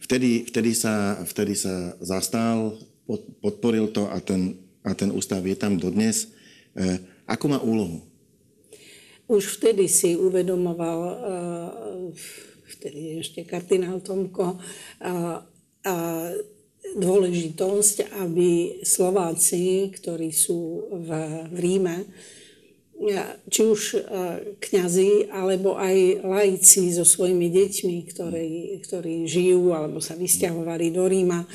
vtedy, 0.00 0.48
vtedy, 0.48 0.72
sa, 0.72 1.20
vtedy 1.20 1.52
sa 1.52 1.92
zastal, 2.00 2.80
podporil 3.44 3.92
to 3.92 4.08
a 4.08 4.16
ten, 4.24 4.56
a 4.80 4.96
ten 4.96 5.12
ústav 5.12 5.44
je 5.44 5.52
tam 5.52 5.76
dodnes. 5.76 6.32
E, 6.72 6.96
akú 7.28 7.52
má 7.52 7.60
úlohu? 7.60 8.00
Už 9.28 9.60
vtedy 9.60 9.84
si 9.84 10.16
uvedomoval, 10.16 10.98
e, 11.04 11.14
vtedy 12.72 13.20
ešte 13.20 13.44
kardinál 13.44 14.00
Tomko, 14.00 14.56
dôležitosť, 16.82 18.18
aby 18.20 18.82
Slováci, 18.84 19.88
ktorí 19.94 20.34
sú 20.34 20.90
v, 20.92 21.10
v 21.48 21.56
Ríme, 21.56 21.96
či 23.50 23.60
už 23.66 23.80
e, 23.94 24.00
kňazi, 24.62 25.34
alebo 25.34 25.74
aj 25.74 26.22
laici 26.22 26.94
so 26.94 27.02
svojimi 27.02 27.50
deťmi, 27.50 27.96
ktorí, 28.14 28.78
ktorí 28.86 29.26
žijú 29.26 29.74
alebo 29.74 29.98
sa 29.98 30.14
vysťahovali 30.14 30.94
do 30.94 31.02
Ríma, 31.10 31.42
e, 31.42 31.48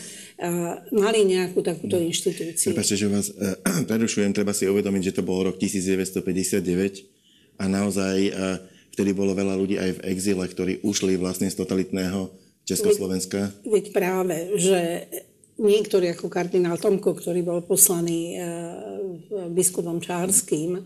mali 0.92 1.24
nejakú 1.24 1.64
takúto 1.64 1.96
inštitúciu. 1.96 2.76
Prepačte, 2.76 3.00
že 3.00 3.08
vás 3.08 3.32
uh, 3.32 3.56
prerušujem, 3.90 4.36
treba 4.36 4.52
si 4.52 4.68
uvedomiť, 4.68 5.14
že 5.14 5.16
to 5.16 5.24
bol 5.24 5.48
rok 5.48 5.56
1959 5.56 7.08
a 7.58 7.64
naozaj 7.66 8.18
vtedy 8.94 9.18
bolo 9.18 9.34
veľa 9.34 9.58
ľudí 9.58 9.82
aj 9.82 9.92
v 9.98 10.04
exile, 10.14 10.46
ktorí 10.46 10.86
ušli 10.86 11.18
vlastne 11.18 11.50
z 11.50 11.58
totalitného 11.58 12.47
Československa? 12.68 13.56
Veď, 13.64 13.72
veď 13.72 13.86
práve, 13.96 14.38
že 14.60 15.08
niektorí 15.58 16.14
ako 16.14 16.30
kardinál 16.30 16.78
Tomko, 16.78 17.18
ktorý 17.18 17.42
bol 17.42 17.60
poslaný 17.66 18.36
e, 18.36 18.38
biskupom 19.50 19.98
Čárským 19.98 20.78
e, 20.78 20.82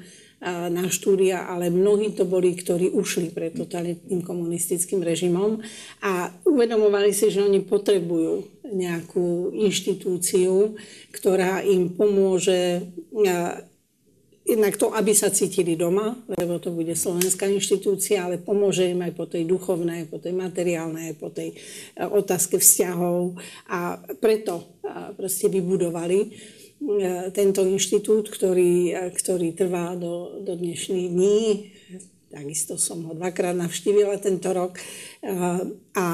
na 0.71 0.87
štúdia, 0.87 1.49
ale 1.49 1.73
mnohí 1.73 2.15
to 2.15 2.23
boli, 2.23 2.55
ktorí 2.55 2.93
ušli 2.93 3.35
pred 3.35 3.51
totalitným 3.57 4.23
komunistickým 4.23 5.03
režimom 5.03 5.59
a 6.05 6.31
uvedomovali 6.47 7.11
si, 7.11 7.33
že 7.33 7.43
oni 7.43 7.65
potrebujú 7.67 8.63
nejakú 8.71 9.51
inštitúciu, 9.51 10.79
ktorá 11.11 11.59
im 11.67 11.91
pomôže 11.91 12.79
e, 12.79 12.81
jednak 14.45 14.77
to, 14.77 14.91
aby 14.93 15.13
sa 15.13 15.29
cítili 15.29 15.77
doma, 15.77 16.17
lebo 16.27 16.57
to 16.57 16.73
bude 16.73 16.91
slovenská 16.97 17.45
inštitúcia, 17.47 18.25
ale 18.25 18.41
pomôže 18.41 18.89
im 18.89 19.01
aj 19.05 19.13
po 19.13 19.25
tej 19.29 19.45
duchovnej, 19.45 20.09
po 20.09 20.17
tej 20.17 20.33
materiálnej, 20.33 21.13
po 21.15 21.29
tej 21.29 21.53
e, 21.53 21.55
otázke 22.01 22.57
vzťahov. 22.57 23.37
A 23.69 24.01
preto 24.17 24.81
e, 24.81 24.93
proste 25.13 25.47
vybudovali 25.47 26.19
e, 26.25 26.27
tento 27.31 27.61
inštitút, 27.61 28.33
ktorý, 28.33 29.13
ktorý 29.13 29.53
trvá 29.53 29.93
do, 29.93 30.41
do 30.41 30.57
dnešných 30.57 31.07
dní. 31.07 31.43
Takisto 32.31 32.79
som 32.81 33.05
ho 33.05 33.13
dvakrát 33.13 33.53
navštívila 33.53 34.17
tento 34.17 34.49
rok. 34.55 34.79
A, 35.27 35.59
a 35.99 36.05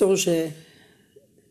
to, 0.00 0.08
že 0.16 0.48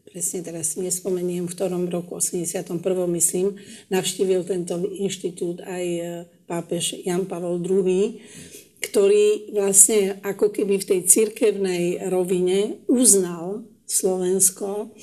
presne 0.09 0.41
teraz 0.41 0.73
si 0.73 0.81
nespomeniem, 0.81 1.45
v 1.45 1.53
ktorom 1.53 1.85
roku, 1.87 2.17
81. 2.17 2.81
myslím, 3.13 3.55
navštívil 3.93 4.41
tento 4.43 4.81
inštitút 4.81 5.61
aj 5.61 5.85
e, 5.85 6.01
pápež 6.49 6.97
Jan 7.05 7.29
Pavel 7.29 7.61
II, 7.61 8.17
ktorý 8.79 9.53
vlastne 9.53 10.17
ako 10.25 10.49
keby 10.49 10.81
v 10.81 10.87
tej 10.87 10.99
cirkevnej 11.05 12.09
rovine 12.09 12.81
uznal 12.89 13.67
Slovensko 13.85 14.93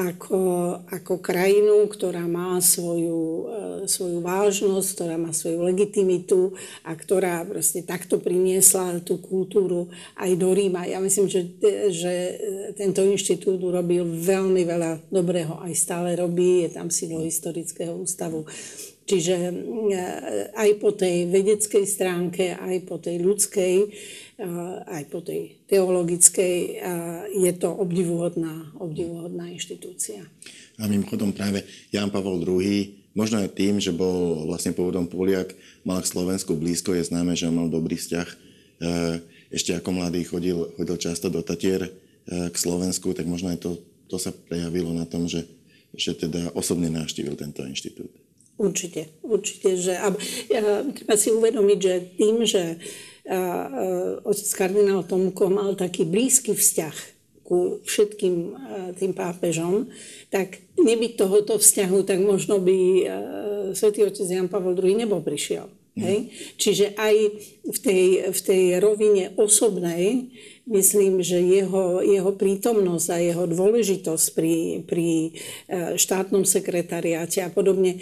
ako, 0.00 0.40
ako 0.88 1.20
krajinu, 1.20 1.84
ktorá 1.84 2.24
má 2.24 2.56
svoju, 2.64 3.20
e, 3.20 3.88
svoju 3.90 4.24
vážnosť, 4.24 4.88
ktorá 4.96 5.20
má 5.20 5.36
svoju 5.36 5.60
legitimitu 5.60 6.56
a 6.86 6.96
ktorá 6.96 7.44
proste 7.44 7.84
takto 7.84 8.16
priniesla 8.16 9.04
tú 9.04 9.20
kultúru 9.20 9.92
aj 10.16 10.30
do 10.40 10.56
Ríma. 10.56 10.88
Ja 10.88 11.04
myslím, 11.04 11.28
že, 11.28 11.52
že 11.92 12.12
tento 12.80 13.04
inštitút 13.04 13.60
urobil 13.60 14.08
veľmi 14.08 14.64
veľa 14.64 15.12
dobrého, 15.12 15.60
aj 15.60 15.72
stále 15.76 16.16
robí, 16.16 16.64
je 16.64 16.70
tam 16.80 16.88
sídlo 16.88 17.20
historického 17.20 17.92
ústavu. 17.92 18.48
Čiže 19.10 19.36
e, 19.36 19.52
aj 20.54 20.70
po 20.78 20.94
tej 20.94 21.26
vedeckej 21.26 21.82
stránke, 21.82 22.54
aj 22.54 22.76
po 22.86 23.02
tej 23.02 23.18
ľudskej, 23.18 23.74
aj 24.88 25.02
po 25.12 25.20
tej 25.20 25.60
teologickej, 25.68 26.80
je 27.36 27.52
to 27.60 27.68
obdivuhodná, 27.70 28.72
obdivuhodná 28.80 29.52
inštitúcia. 29.52 30.24
A 30.80 30.88
mimochodom 30.88 31.36
práve 31.36 31.68
Jan 31.92 32.08
Pavol 32.08 32.40
II, 32.40 33.00
možno 33.12 33.44
aj 33.44 33.52
tým, 33.52 33.76
že 33.76 33.92
bol 33.92 34.48
vlastne 34.48 34.72
pôvodom 34.72 35.04
Poliak, 35.04 35.52
mal 35.84 36.00
k 36.00 36.10
Slovensku 36.10 36.56
blízko, 36.56 36.96
je 36.96 37.04
známe, 37.04 37.36
že 37.36 37.52
mal 37.52 37.68
dobrý 37.68 38.00
vzťah. 38.00 38.28
E, 38.28 38.36
ešte 39.52 39.76
ako 39.76 39.90
mladý 39.92 40.24
chodil, 40.24 40.72
chodil 40.80 40.96
často 40.96 41.28
do 41.28 41.44
Tatier 41.44 41.84
e, 41.84 41.90
k 42.48 42.56
Slovensku, 42.56 43.12
tak 43.12 43.28
možno 43.28 43.52
aj 43.52 43.60
to, 43.60 43.76
to 44.08 44.16
sa 44.16 44.32
prejavilo 44.32 44.96
na 44.96 45.04
tom, 45.04 45.28
že, 45.28 45.44
že 45.92 46.16
teda 46.16 46.56
osobne 46.56 46.88
navštívil 46.88 47.36
tento 47.36 47.60
inštitút. 47.66 48.10
Určite, 48.60 49.08
určite. 49.24 49.76
Že, 49.80 49.94
a, 49.96 50.08
a, 50.08 50.14
treba 50.92 51.14
si 51.16 51.32
uvedomiť, 51.32 51.78
že 51.80 51.94
tým, 52.16 52.44
že 52.44 52.76
otec 54.24 54.48
kardinál 54.56 55.04
Tomko 55.04 55.52
mal 55.52 55.76
taký 55.76 56.08
blízky 56.08 56.56
vzťah 56.56 56.96
ku 57.44 57.82
všetkým 57.82 58.54
tým 58.94 59.10
pápežom, 59.10 59.90
tak 60.30 60.62
nebyť 60.78 61.12
tohoto 61.18 61.58
vzťahu, 61.58 61.98
tak 62.06 62.22
možno 62.22 62.62
by 62.62 62.78
svätý 63.74 64.06
otec 64.06 64.22
Jan 64.22 64.46
Pavel 64.46 64.78
II 64.78 65.02
nebol 65.02 65.18
prišiel. 65.18 65.66
Mm. 65.98 66.02
Hej? 66.06 66.18
Čiže 66.54 66.86
aj 66.94 67.14
v 67.66 67.78
tej, 67.82 68.04
v 68.30 68.40
tej 68.40 68.62
rovine 68.78 69.34
osobnej 69.34 70.30
myslím, 70.70 71.18
že 71.26 71.42
jeho, 71.42 71.98
jeho 72.06 72.30
prítomnosť 72.30 73.08
a 73.10 73.18
jeho 73.18 73.44
dôležitosť 73.50 74.26
pri, 74.38 74.86
pri 74.86 75.34
štátnom 75.98 76.46
sekretariáte 76.46 77.42
a 77.42 77.50
podobne 77.50 77.98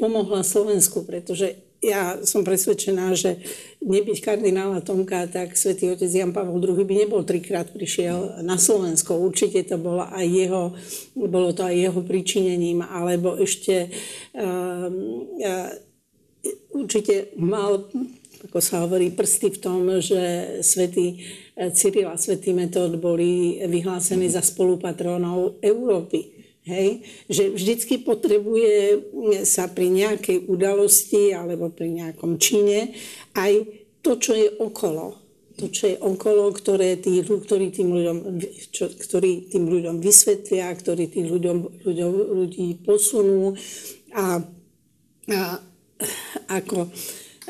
pomohla 0.00 0.40
Slovensku, 0.40 1.04
pretože 1.04 1.60
ja 1.82 2.22
som 2.22 2.46
presvedčená, 2.46 3.10
že 3.18 3.42
nebyť 3.82 4.22
kardinála 4.22 4.86
Tomka, 4.86 5.26
tak 5.26 5.58
svätý 5.58 5.90
otec 5.90 6.06
Jan 6.06 6.30
Pavel 6.30 6.62
II 6.62 6.86
by 6.86 6.94
nebol 6.94 7.26
trikrát 7.26 7.74
prišiel 7.74 8.46
na 8.46 8.54
Slovensko. 8.54 9.18
Určite 9.18 9.66
to 9.66 9.82
bolo 9.82 10.06
aj 10.06 10.22
jeho, 10.22 10.62
bolo 11.18 11.50
to 11.50 11.66
aj 11.66 11.74
jeho 11.74 12.00
pričinením, 12.06 12.86
alebo 12.86 13.34
ešte 13.34 13.90
um, 14.38 15.26
uh, 15.42 15.74
určite 16.70 17.34
mal, 17.34 17.90
ako 18.46 18.58
sa 18.62 18.86
hovorí, 18.86 19.10
prsty 19.10 19.54
v 19.54 19.58
tom, 19.58 19.86
že 19.98 20.22
svätý 20.62 21.22
Cyril 21.52 22.08
a 22.08 22.16
svätý 22.16 22.56
Metod 22.56 22.96
boli 22.96 23.60
vyhlásení 23.60 24.26
za 24.32 24.40
spolupatrónov 24.40 25.60
Európy. 25.60 26.31
Hej? 26.62 27.02
Že 27.26 27.42
vždycky 27.58 27.94
potrebuje 28.06 29.02
sa 29.42 29.66
pri 29.66 29.90
nejakej 29.90 30.46
udalosti 30.46 31.34
alebo 31.34 31.74
pri 31.74 31.90
nejakom 31.90 32.38
čine 32.38 32.94
aj 33.34 33.66
to, 34.02 34.18
čo 34.18 34.32
je 34.34 34.48
okolo. 34.62 35.18
To, 35.52 35.68
čo 35.68 35.94
je 35.94 35.96
okolo, 36.00 36.48
ktoré 36.56 36.96
tí, 36.96 37.20
ktorý 37.20 37.68
tým 37.70 37.92
ľuďom, 37.92 38.18
čo, 38.72 38.88
ktorý 38.88 39.52
tým 39.52 39.68
ľuďom 39.68 40.00
vysvetlia, 40.00 40.72
ktorý 40.72 41.12
tým 41.12 41.28
ľuďom, 41.28 41.84
ľuďom, 41.84 42.10
ľudí 42.40 42.80
posunú. 42.80 43.52
A, 44.16 44.40
a 45.28 45.40
ako, 46.48 46.88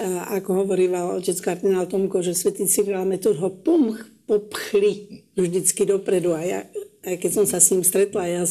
a, 0.02 0.34
ako 0.34 0.50
hovoril 0.66 0.92
otec 1.14 1.38
kardinál 1.38 1.86
Tomko, 1.86 2.26
že 2.26 2.34
svätý 2.34 2.66
Cyril 2.66 3.06
Metod 3.06 3.38
ho 3.38 3.48
pomch, 3.54 4.02
popchli 4.26 5.22
vždycky 5.38 5.86
dopredu. 5.86 6.34
A 6.34 6.42
ja, 6.42 6.60
aj 7.06 7.16
keď 7.22 7.30
som 7.30 7.46
sa 7.46 7.62
s 7.62 7.70
ním 7.70 7.86
stretla, 7.86 8.26
ja 8.26 8.42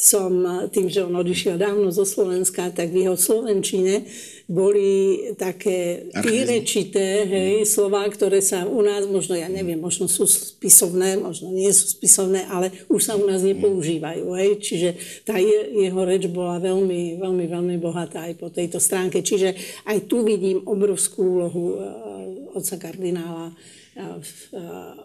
som 0.00 0.32
tým, 0.72 0.88
že 0.88 1.04
on 1.04 1.12
odišiel 1.12 1.60
dávno 1.60 1.92
zo 1.92 2.08
Slovenska, 2.08 2.72
tak 2.72 2.88
v 2.88 3.04
jeho 3.04 3.20
Slovenčine 3.20 4.08
boli 4.48 5.20
také 5.36 6.08
vyrečité 6.16 7.28
hej, 7.28 7.68
slová, 7.68 8.08
ktoré 8.08 8.40
sa 8.40 8.64
u 8.64 8.80
nás, 8.80 9.04
možno 9.04 9.36
ja 9.36 9.52
neviem, 9.52 9.76
možno 9.76 10.08
sú 10.08 10.24
spisovné, 10.24 11.20
možno 11.20 11.52
nie 11.52 11.68
sú 11.68 12.00
spisovné, 12.00 12.48
ale 12.48 12.72
už 12.88 13.12
sa 13.12 13.14
u 13.20 13.28
nás 13.28 13.44
nepoužívajú. 13.44 14.32
Hej. 14.40 14.50
Čiže 14.64 14.88
tá 15.28 15.36
je, 15.36 15.84
jeho 15.84 16.00
reč 16.08 16.32
bola 16.32 16.56
veľmi, 16.56 17.20
veľmi, 17.20 17.44
veľmi 17.44 17.76
bohatá 17.76 18.24
aj 18.24 18.40
po 18.40 18.48
tejto 18.48 18.80
stránke. 18.80 19.20
Čiže 19.20 19.52
aj 19.84 20.08
tu 20.08 20.24
vidím 20.24 20.64
obrovskú 20.64 21.20
úlohu 21.20 21.76
uh, 21.76 22.56
otca 22.56 22.80
kardinála 22.80 23.52
uh, 23.52 24.18
uh, 24.56 24.96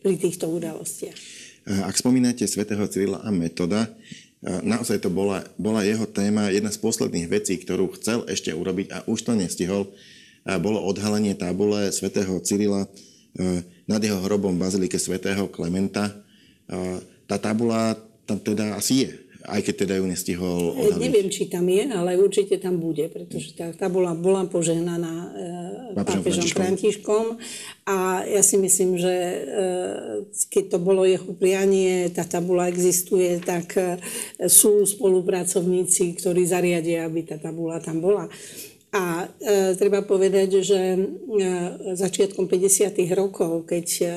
pri 0.00 0.14
týchto 0.16 0.48
udalostiach. 0.48 1.43
Ak 1.64 1.96
spomínate 1.96 2.44
svätého 2.44 2.84
Cyrila 2.84 3.24
a 3.24 3.32
Metoda, 3.32 3.88
naozaj 4.44 5.00
to 5.00 5.08
bola, 5.08 5.40
bola 5.56 5.80
jeho 5.80 6.04
téma, 6.04 6.52
jedna 6.52 6.68
z 6.68 6.76
posledných 6.76 7.32
vecí, 7.32 7.56
ktorú 7.56 7.96
chcel 7.96 8.28
ešte 8.28 8.52
urobiť 8.52 8.86
a 8.92 8.98
už 9.08 9.24
to 9.24 9.32
nestihol, 9.32 9.88
bolo 10.60 10.84
odhalenie 10.84 11.32
tabule 11.32 11.88
svätého 11.88 12.36
Cyrila 12.44 12.84
nad 13.88 14.00
jeho 14.04 14.20
hrobom 14.20 14.52
v 14.52 14.60
bazilike 14.60 15.00
svätého 15.00 15.48
Klementa. 15.48 16.12
Tá 17.24 17.40
tabula 17.40 17.96
tam 18.28 18.36
teda 18.36 18.76
asi 18.76 19.08
je 19.08 19.23
aj 19.44 19.60
keď 19.60 19.74
teda 19.84 19.94
ju 20.00 20.06
nestihol 20.08 20.60
odhaliť. 20.72 21.00
Neviem, 21.04 21.28
či 21.28 21.52
tam 21.52 21.68
je, 21.68 21.84
ale 21.92 22.16
určite 22.16 22.56
tam 22.56 22.80
bude, 22.80 23.12
pretože 23.12 23.52
tá, 23.52 23.70
tá 23.76 23.92
bola, 23.92 24.16
bola 24.16 24.48
požehnaná 24.48 25.14
e, 25.14 25.28
pápežom 26.00 26.48
Františkom 26.48 27.36
a 27.84 28.24
ja 28.24 28.40
si 28.40 28.56
myslím, 28.56 28.96
že 28.96 29.14
e, 29.14 29.40
keď 30.48 30.64
to 30.76 30.78
bolo 30.80 31.04
jeho 31.04 31.36
prianie, 31.36 32.08
tá 32.08 32.24
tabula 32.24 32.72
existuje, 32.72 33.36
tak 33.44 33.76
e, 33.76 34.00
sú 34.48 34.88
spolupracovníci, 34.88 36.16
ktorí 36.16 36.48
zariadia, 36.48 37.04
aby 37.04 37.28
tá 37.28 37.36
tabula 37.36 37.76
tam 37.84 38.00
bola. 38.00 38.32
A 38.94 39.26
e, 39.26 39.74
treba 39.74 40.06
povedať, 40.06 40.62
že 40.62 40.78
e, 40.94 40.98
začiatkom 41.98 42.46
50. 42.46 42.94
rokov, 43.18 43.66
keď, 43.66 43.88
e, 44.06 44.14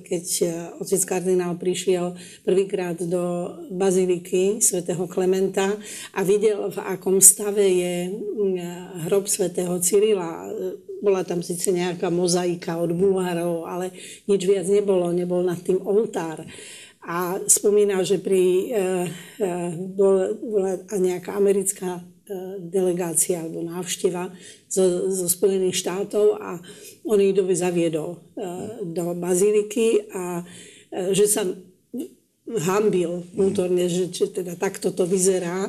keď 0.00 0.26
e, 0.40 0.48
otec 0.80 1.02
kardinál 1.04 1.52
prišiel 1.60 2.16
prvýkrát 2.48 2.96
do 2.96 3.52
baziliky 3.68 4.64
svätého 4.64 5.04
Klementa 5.04 5.76
a 6.16 6.20
videl, 6.24 6.72
v 6.72 6.80
akom 6.80 7.20
stave 7.20 7.68
je 7.68 7.94
e, 8.08 8.10
hrob 9.04 9.28
svätého 9.28 9.76
Cyrila, 9.84 10.48
bola 11.04 11.22
tam 11.22 11.44
síce 11.44 11.68
nejaká 11.68 12.08
mozaika 12.08 12.80
od 12.80 12.96
bulhárov, 12.96 13.68
ale 13.68 13.92
nič 14.24 14.48
viac 14.48 14.64
nebolo, 14.64 15.12
nebol 15.12 15.44
nad 15.44 15.60
tým 15.60 15.78
oltár. 15.84 16.40
A 17.08 17.36
spomínal, 17.48 18.04
že 18.04 18.16
pri, 18.16 18.44
e, 18.44 18.80
e, 19.40 19.48
bola 19.92 20.80
nejaká 20.92 21.36
americká 21.36 22.00
delegácia 22.60 23.40
alebo 23.40 23.64
návšteva 23.64 24.32
zo, 24.68 25.08
zo 25.08 25.26
Spojených 25.26 25.80
štátov 25.80 26.36
a 26.38 26.60
on 27.08 27.18
ich 27.20 27.32
dobe 27.32 27.56
zaviedol 27.56 28.16
e, 28.16 28.18
do 28.84 29.16
baziliky 29.16 30.12
a 30.12 30.44
e, 30.92 31.14
že 31.16 31.24
sa 31.24 31.42
hambil 32.48 33.28
vnútorne, 33.36 33.88
že, 33.92 34.08
že 34.08 34.32
teda 34.32 34.56
takto 34.56 34.88
to 34.92 35.04
vyzerá 35.04 35.68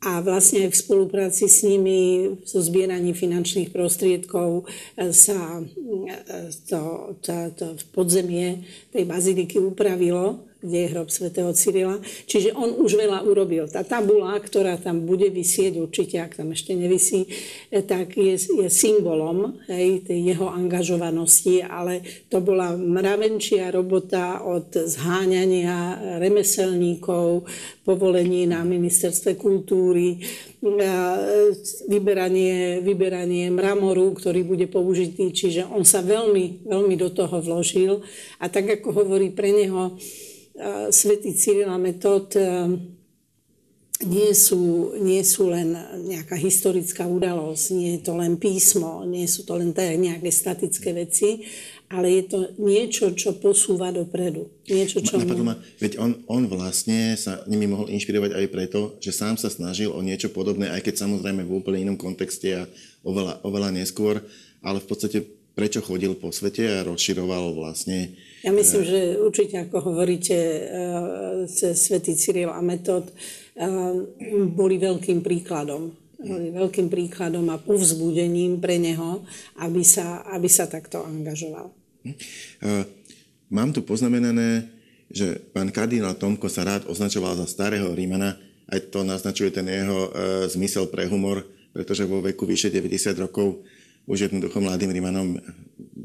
a 0.00 0.24
vlastne 0.24 0.64
aj 0.64 0.70
v 0.72 0.80
spolupráci 0.80 1.44
s 1.50 1.60
nimi 1.60 2.32
so 2.48 2.62
zbieraním 2.62 3.12
finančných 3.12 3.68
prostriedkov 3.68 4.64
sa 5.12 5.60
to, 6.70 6.80
to, 7.20 7.34
to 7.52 7.66
podzemie 7.92 8.64
tej 8.94 9.04
baziliky 9.04 9.60
upravilo 9.60 10.49
kde 10.60 10.78
je 10.84 10.92
hrob 10.92 11.08
svätého 11.08 11.50
Cyrila. 11.56 11.98
Čiže 12.28 12.52
on 12.52 12.76
už 12.76 13.00
veľa 13.00 13.24
urobil. 13.24 13.66
Tá 13.66 13.80
tabula, 13.80 14.36
ktorá 14.36 14.76
tam 14.76 15.08
bude 15.08 15.32
vysieť, 15.32 15.80
určite, 15.80 16.20
ak 16.20 16.40
tam 16.40 16.52
ešte 16.52 16.76
nevisí, 16.76 17.26
eh, 17.72 17.82
tak 17.84 18.16
je, 18.16 18.36
je 18.36 18.68
symbolom 18.68 19.60
hej, 19.66 20.04
tej 20.04 20.36
jeho 20.36 20.52
angažovanosti, 20.52 21.64
ale 21.64 22.04
to 22.28 22.44
bola 22.44 22.76
mravenčia 22.76 23.72
robota 23.72 24.44
od 24.44 24.72
zháňania 24.72 26.18
remeselníkov, 26.20 27.48
povolení 27.84 28.46
na 28.46 28.62
ministerstve 28.62 29.34
kultúry, 29.34 30.20
vyberanie, 31.88 32.84
vyberanie 32.84 33.48
mramoru, 33.48 34.12
ktorý 34.12 34.44
bude 34.44 34.68
použitý. 34.68 35.32
Čiže 35.32 35.64
on 35.66 35.82
sa 35.88 36.04
veľmi, 36.04 36.68
veľmi 36.68 36.94
do 37.00 37.08
toho 37.08 37.40
vložil. 37.40 38.04
A 38.38 38.52
tak, 38.52 38.68
ako 38.80 38.92
hovorí 38.92 39.32
pre 39.32 39.50
neho 39.50 39.96
svätý 40.92 41.32
Cyril 41.32 41.72
a 41.72 41.80
Metod 41.80 42.36
nie 44.00 44.32
sú, 44.32 44.92
nie 44.96 45.20
sú 45.20 45.52
len 45.52 45.76
nejaká 46.08 46.32
historická 46.32 47.04
udalosť, 47.04 47.64
nie 47.76 47.90
je 47.96 48.00
to 48.08 48.16
len 48.16 48.40
písmo, 48.40 49.04
nie 49.04 49.28
sú 49.28 49.44
to 49.44 49.60
len 49.60 49.76
nejaké 49.76 50.32
statické 50.32 50.96
veci, 50.96 51.44
ale 51.90 52.22
je 52.22 52.24
to 52.30 52.38
niečo, 52.56 53.12
čo 53.12 53.36
posúva 53.36 53.92
dopredu. 53.92 54.48
Niečo, 54.70 55.04
čo... 55.04 55.20
Napadlo 55.20 55.52
ma, 55.52 55.58
veď 55.82 56.00
on, 56.00 56.16
on 56.30 56.48
vlastne 56.48 57.18
sa 57.18 57.44
nimi 57.50 57.68
mohol 57.68 57.92
inšpirovať 57.92 58.40
aj 58.40 58.46
preto, 58.48 58.80
že 59.02 59.12
sám 59.12 59.36
sa 59.36 59.52
snažil 59.52 59.92
o 59.92 60.00
niečo 60.00 60.32
podobné, 60.32 60.70
aj 60.70 60.86
keď 60.86 61.04
samozrejme 61.04 61.44
v 61.44 61.52
úplne 61.52 61.84
inom 61.84 61.98
kontexte 62.00 62.56
a 62.56 62.62
oveľa, 63.04 63.44
oveľa 63.44 63.74
neskôr, 63.74 64.22
ale 64.64 64.80
v 64.80 64.86
podstate 64.88 65.18
prečo 65.52 65.84
chodil 65.84 66.16
po 66.16 66.32
svete 66.32 66.62
a 66.78 66.86
rozširoval 66.88 67.52
vlastne 67.52 68.16
ja 68.40 68.50
myslím, 68.50 68.82
že 68.84 68.98
určite, 69.20 69.56
ako 69.68 69.92
hovoríte, 69.92 70.36
cez 71.48 71.76
Svetý 71.76 72.16
Cyril 72.16 72.48
a 72.48 72.60
Metod 72.64 73.12
boli 74.56 74.80
veľkým 74.80 75.20
príkladom. 75.20 75.92
Boli 76.20 76.52
veľkým 76.52 76.92
príkladom 76.92 77.48
a 77.52 77.60
povzbudením 77.60 78.60
pre 78.60 78.76
neho, 78.76 79.24
aby 79.60 79.84
sa, 79.84 80.24
aby 80.32 80.48
sa 80.48 80.68
takto 80.68 81.04
angažoval. 81.04 81.72
Hm. 82.04 82.16
Mám 83.50 83.74
tu 83.76 83.82
poznamenané, 83.82 84.68
že 85.10 85.42
pán 85.50 85.74
kardinál 85.74 86.14
Tomko 86.14 86.46
sa 86.46 86.62
rád 86.62 86.86
označoval 86.86 87.34
za 87.34 87.46
starého 87.50 87.90
Rímana, 87.90 88.38
aj 88.70 88.94
to 88.94 89.02
naznačuje 89.02 89.50
ten 89.50 89.66
jeho 89.66 90.06
e, 90.06 90.10
zmysel 90.46 90.86
pre 90.86 91.10
humor, 91.10 91.42
pretože 91.74 92.06
vo 92.06 92.22
veku 92.22 92.46
vyše 92.46 92.70
90 92.70 93.18
rokov 93.18 93.66
už 94.06 94.30
jednoducho 94.30 94.62
mladým 94.62 94.94
Rímanom 94.94 95.34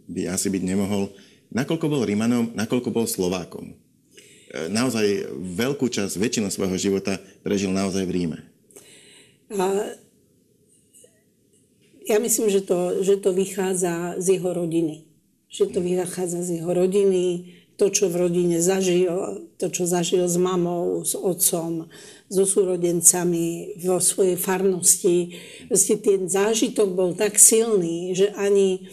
by 0.10 0.34
asi 0.34 0.50
byť 0.50 0.64
nemohol 0.66 1.14
nakoľko 1.56 1.86
bol 1.88 2.04
Rímanom, 2.04 2.52
nakoľko 2.52 2.92
bol 2.92 3.08
Slovákom. 3.08 3.72
E, 3.72 4.68
naozaj 4.68 5.32
veľkú 5.40 5.88
časť, 5.88 6.20
väčšinu 6.20 6.52
svojho 6.52 6.76
života 6.76 7.16
prežil 7.42 7.72
naozaj 7.72 8.04
v 8.04 8.12
Ríme. 8.12 8.40
A 9.56 9.96
ja 12.06 12.18
myslím, 12.22 12.52
že 12.54 12.62
to, 12.62 13.02
že 13.02 13.18
to 13.18 13.34
vychádza 13.34 14.20
z 14.22 14.38
jeho 14.38 14.54
rodiny. 14.54 15.08
Že 15.50 15.66
to 15.74 15.80
vychádza 15.82 16.40
z 16.44 16.50
jeho 16.62 16.72
rodiny, 16.76 17.56
to, 17.76 17.92
čo 17.92 18.08
v 18.08 18.28
rodine 18.28 18.64
zažil, 18.64 19.44
to, 19.60 19.68
čo 19.68 19.84
zažil 19.84 20.24
s 20.28 20.40
mamou, 20.40 21.04
s 21.04 21.12
otcom, 21.12 21.92
so 22.32 22.44
súrodencami, 22.48 23.76
vo 23.84 24.00
svojej 24.00 24.40
farnosti. 24.40 25.36
Proste 25.68 26.00
ten 26.00 26.32
zážitok 26.32 26.90
bol 26.96 27.12
tak 27.18 27.36
silný, 27.36 28.16
že 28.16 28.32
ani 28.40 28.88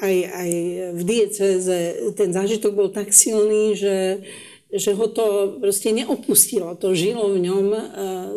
aj, 0.00 0.16
aj 0.34 0.50
v 0.94 1.02
dieceze 1.06 1.78
ten 2.18 2.30
zážitok 2.34 2.72
bol 2.74 2.88
tak 2.90 3.14
silný, 3.14 3.78
že, 3.78 4.26
že 4.74 4.90
ho 4.98 5.06
to 5.06 5.58
proste 5.62 5.94
neopustilo. 5.94 6.74
To 6.82 6.96
žilo 6.96 7.30
v 7.30 7.38
ňom 7.46 7.66
e, 7.70 7.82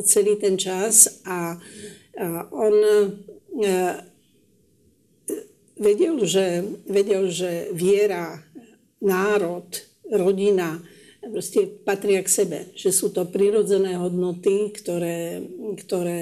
celý 0.06 0.38
ten 0.38 0.56
čas 0.62 1.22
a 1.26 1.58
on 2.54 2.76
e, 2.82 2.98
vedel, 5.78 6.18
že, 6.26 6.66
vedel, 6.90 7.30
že 7.30 7.70
viera, 7.74 8.42
národ, 9.02 9.70
rodina 10.10 10.82
proste 11.22 11.68
patria 11.68 12.24
k 12.24 12.30
sebe. 12.30 12.60
Že 12.74 12.90
sú 12.94 13.08
to 13.12 13.28
prirodzené 13.28 14.00
hodnoty, 14.00 14.72
ktoré, 14.74 15.44
ktoré 15.86 16.22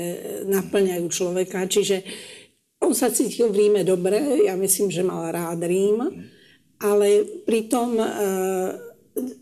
naplňajú 0.50 1.06
človeka. 1.08 1.70
Čiže 1.70 2.02
on 2.86 2.94
sa 2.94 3.10
cítil 3.10 3.50
v 3.50 3.68
Ríme 3.68 3.82
dobre, 3.82 4.46
ja 4.46 4.54
myslím, 4.54 4.94
že 4.94 5.02
mal 5.02 5.34
rád 5.34 5.66
Rím, 5.66 6.06
ale 6.80 7.26
pritom 7.44 7.98
e, 7.98 8.06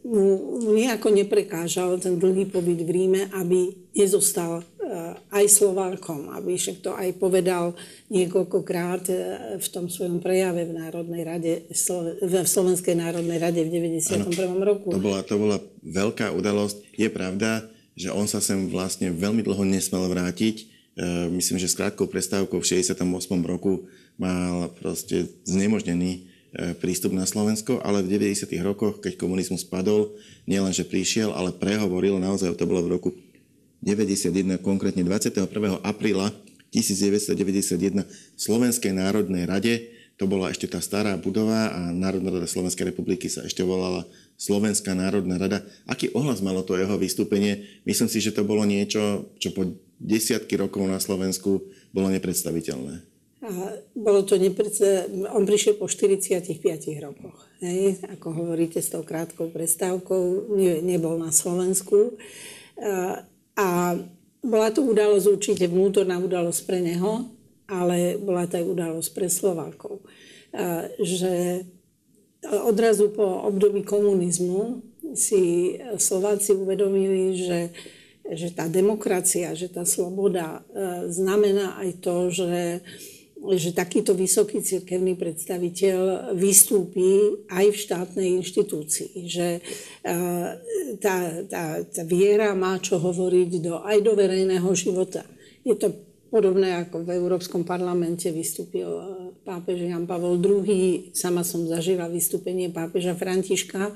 mu 0.06 0.60
nejako 0.77 1.10
neprekážal 1.10 1.97
ten 1.97 2.21
dlhý 2.21 2.45
pobyt 2.47 2.86
v 2.86 2.89
Ríme, 2.89 3.21
aby 3.34 3.73
nezostal 3.97 4.62
e, 4.62 4.63
aj 5.34 5.45
Slovákom, 5.49 6.29
aby 6.29 6.53
však 6.56 6.86
to 6.86 6.93
aj 6.93 7.10
povedal 7.17 7.73
niekoľkokrát 8.13 9.03
e, 9.10 9.15
v 9.58 9.67
tom 9.73 9.89
svojom 9.89 10.21
prejave 10.21 10.69
v 10.69 10.77
Národnej 10.77 11.23
rade, 11.25 11.53
v 12.21 12.34
Slovenskej 12.45 12.95
národnej 12.95 13.41
rade 13.41 13.65
v 13.65 13.69
91. 13.99 14.29
Ano, 14.29 14.62
roku. 14.62 14.93
To 14.93 15.01
bola, 15.01 15.25
to 15.25 15.36
bola 15.41 15.58
veľká 15.82 16.29
udalosť. 16.32 16.93
Je 16.93 17.10
pravda, 17.10 17.65
že 17.97 18.13
on 18.13 18.29
sa 18.29 18.41
sem 18.41 18.69
vlastne 18.69 19.10
veľmi 19.10 19.41
dlho 19.41 19.65
nesmel 19.65 20.06
vrátiť, 20.06 20.73
myslím, 21.34 21.58
že 21.58 21.71
s 21.71 21.77
krátkou 21.77 22.06
prestávkou 22.06 22.62
v 22.62 22.69
68. 22.69 23.01
roku 23.45 23.89
mal 24.17 24.69
proste 24.77 25.25
znemožnený 25.41 26.12
e, 26.13 26.19
prístup 26.77 27.17
na 27.17 27.25
Slovensko, 27.25 27.82
ale 27.82 28.06
v 28.06 28.21
90. 28.21 28.45
rokoch, 28.62 29.01
keď 29.01 29.17
komunizmus 29.17 29.65
spadol, 29.65 30.13
nielenže 30.45 30.86
prišiel, 30.86 31.34
ale 31.34 31.49
prehovoril, 31.49 32.21
naozaj 32.21 32.53
to 32.53 32.69
bolo 32.69 32.86
v 32.86 32.93
roku 32.93 33.10
91, 33.82 34.62
konkrétne 34.62 35.01
21. 35.01 35.49
apríla 35.82 36.29
1991 36.69 38.06
v 38.06 38.39
Slovenskej 38.39 38.93
národnej 38.93 39.49
rade, 39.49 39.73
to 40.13 40.29
bola 40.29 40.53
ešte 40.53 40.69
tá 40.69 40.77
stará 40.77 41.17
budova 41.17 41.73
a 41.73 41.89
Národná 41.89 42.29
rada 42.29 42.45
Slovenskej 42.45 42.93
republiky 42.93 43.34
sa 43.34 43.41
ešte 43.49 43.65
volala 43.65 44.06
Slovenská 44.38 44.93
národná 44.93 45.41
rada. 45.41 45.65
Aký 45.89 46.13
ohlas 46.13 46.38
malo 46.38 46.62
to 46.62 46.77
jeho 46.77 46.93
vystúpenie? 47.01 47.82
Myslím 47.82 48.10
si, 48.10 48.21
že 48.21 48.29
to 48.29 48.45
bolo 48.45 48.62
niečo, 48.62 49.34
čo 49.41 49.49
po 49.58 49.73
desiatky 50.04 50.60
rokov 50.60 50.84
na 50.84 51.00
Slovensku 51.00 51.63
bolo 51.96 52.12
nepredstaviteľné. 52.12 53.13
A 53.44 53.52
bolo 53.92 54.24
to 54.24 54.39
neprece... 54.39 55.04
On 55.36 55.44
prišiel 55.44 55.76
po 55.76 55.92
45 55.92 56.63
rokoch. 57.04 57.44
Hej? 57.60 58.00
Ako 58.16 58.32
hovoríte 58.32 58.80
s 58.80 58.92
tou 58.92 59.04
krátkou 59.04 59.52
prestávkou, 59.52 60.56
ne, 60.56 60.80
nebol 60.80 61.20
na 61.20 61.28
Slovensku. 61.28 62.16
A, 62.80 63.28
a 63.60 63.68
bola 64.39 64.72
to 64.72 64.88
udalosť 64.88 65.28
určite 65.28 65.66
vnútorná 65.68 66.24
udalosť 66.24 66.62
pre 66.63 66.80
neho, 66.80 67.28
ale 67.68 68.16
bola 68.16 68.48
to 68.48 68.63
aj 68.63 68.66
udalosť 68.68 69.10
pre 69.12 69.28
Slovákov. 69.28 70.00
A, 70.56 70.88
že 71.04 71.68
odrazu 72.48 73.12
po 73.12 73.44
období 73.44 73.84
komunizmu 73.84 74.84
si 75.16 75.76
Slováci 76.00 76.56
uvedomili, 76.56 77.36
že 77.36 77.76
že 78.24 78.56
tá 78.56 78.72
demokracia, 78.72 79.52
že 79.52 79.68
tá 79.68 79.84
sloboda 79.84 80.64
e, 80.72 81.12
znamená 81.12 81.76
aj 81.84 81.90
to, 82.00 82.16
že 82.32 82.52
že 83.52 83.76
takýto 83.76 84.16
vysoký 84.16 84.64
cirkevný 84.64 85.20
predstaviteľ 85.20 86.32
vystúpi 86.32 87.44
aj 87.52 87.66
v 87.76 87.78
štátnej 87.78 88.30
inštitúcii. 88.40 89.28
Že 89.28 89.48
e, 89.60 89.62
tá, 91.04 91.16
tá, 91.52 91.64
tá 91.84 92.04
viera 92.08 92.56
má 92.56 92.80
čo 92.80 93.04
hovoriť 93.04 93.52
do, 93.60 93.84
aj 93.84 94.00
do 94.00 94.16
verejného 94.16 94.70
života. 94.72 95.28
Je 95.68 95.76
to 95.76 95.92
podobné 96.32 96.88
ako 96.88 97.04
v 97.04 97.20
Európskom 97.20 97.68
parlamente 97.68 98.32
vystúpil 98.32 98.88
e, 98.88 99.06
pápež 99.44 99.92
Jan 99.92 100.08
Pavel 100.08 100.40
II. 100.40 101.12
Sama 101.12 101.44
som 101.44 101.68
zažila 101.68 102.08
vystúpenie 102.08 102.72
pápeža 102.72 103.12
Františka 103.12 103.92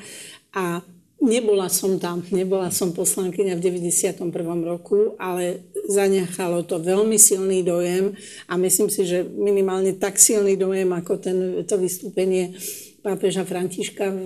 a 0.52 0.84
Nebola 1.18 1.66
som 1.66 1.98
tam, 1.98 2.22
nebola 2.30 2.70
som 2.70 2.94
poslankyňa 2.94 3.58
v 3.58 3.82
91. 3.82 4.22
roku, 4.62 5.18
ale 5.18 5.66
zanechalo 5.90 6.62
to 6.62 6.78
veľmi 6.78 7.18
silný 7.18 7.66
dojem 7.66 8.14
a 8.46 8.54
myslím 8.54 8.86
si, 8.94 9.02
že 9.02 9.26
minimálne 9.26 9.98
tak 9.98 10.22
silný 10.22 10.54
dojem 10.54 10.94
ako 10.94 11.18
ten, 11.18 11.38
to 11.66 11.82
vystúpenie 11.82 12.54
pápeža 13.02 13.50
Františka 13.50 14.06
v, 14.14 14.26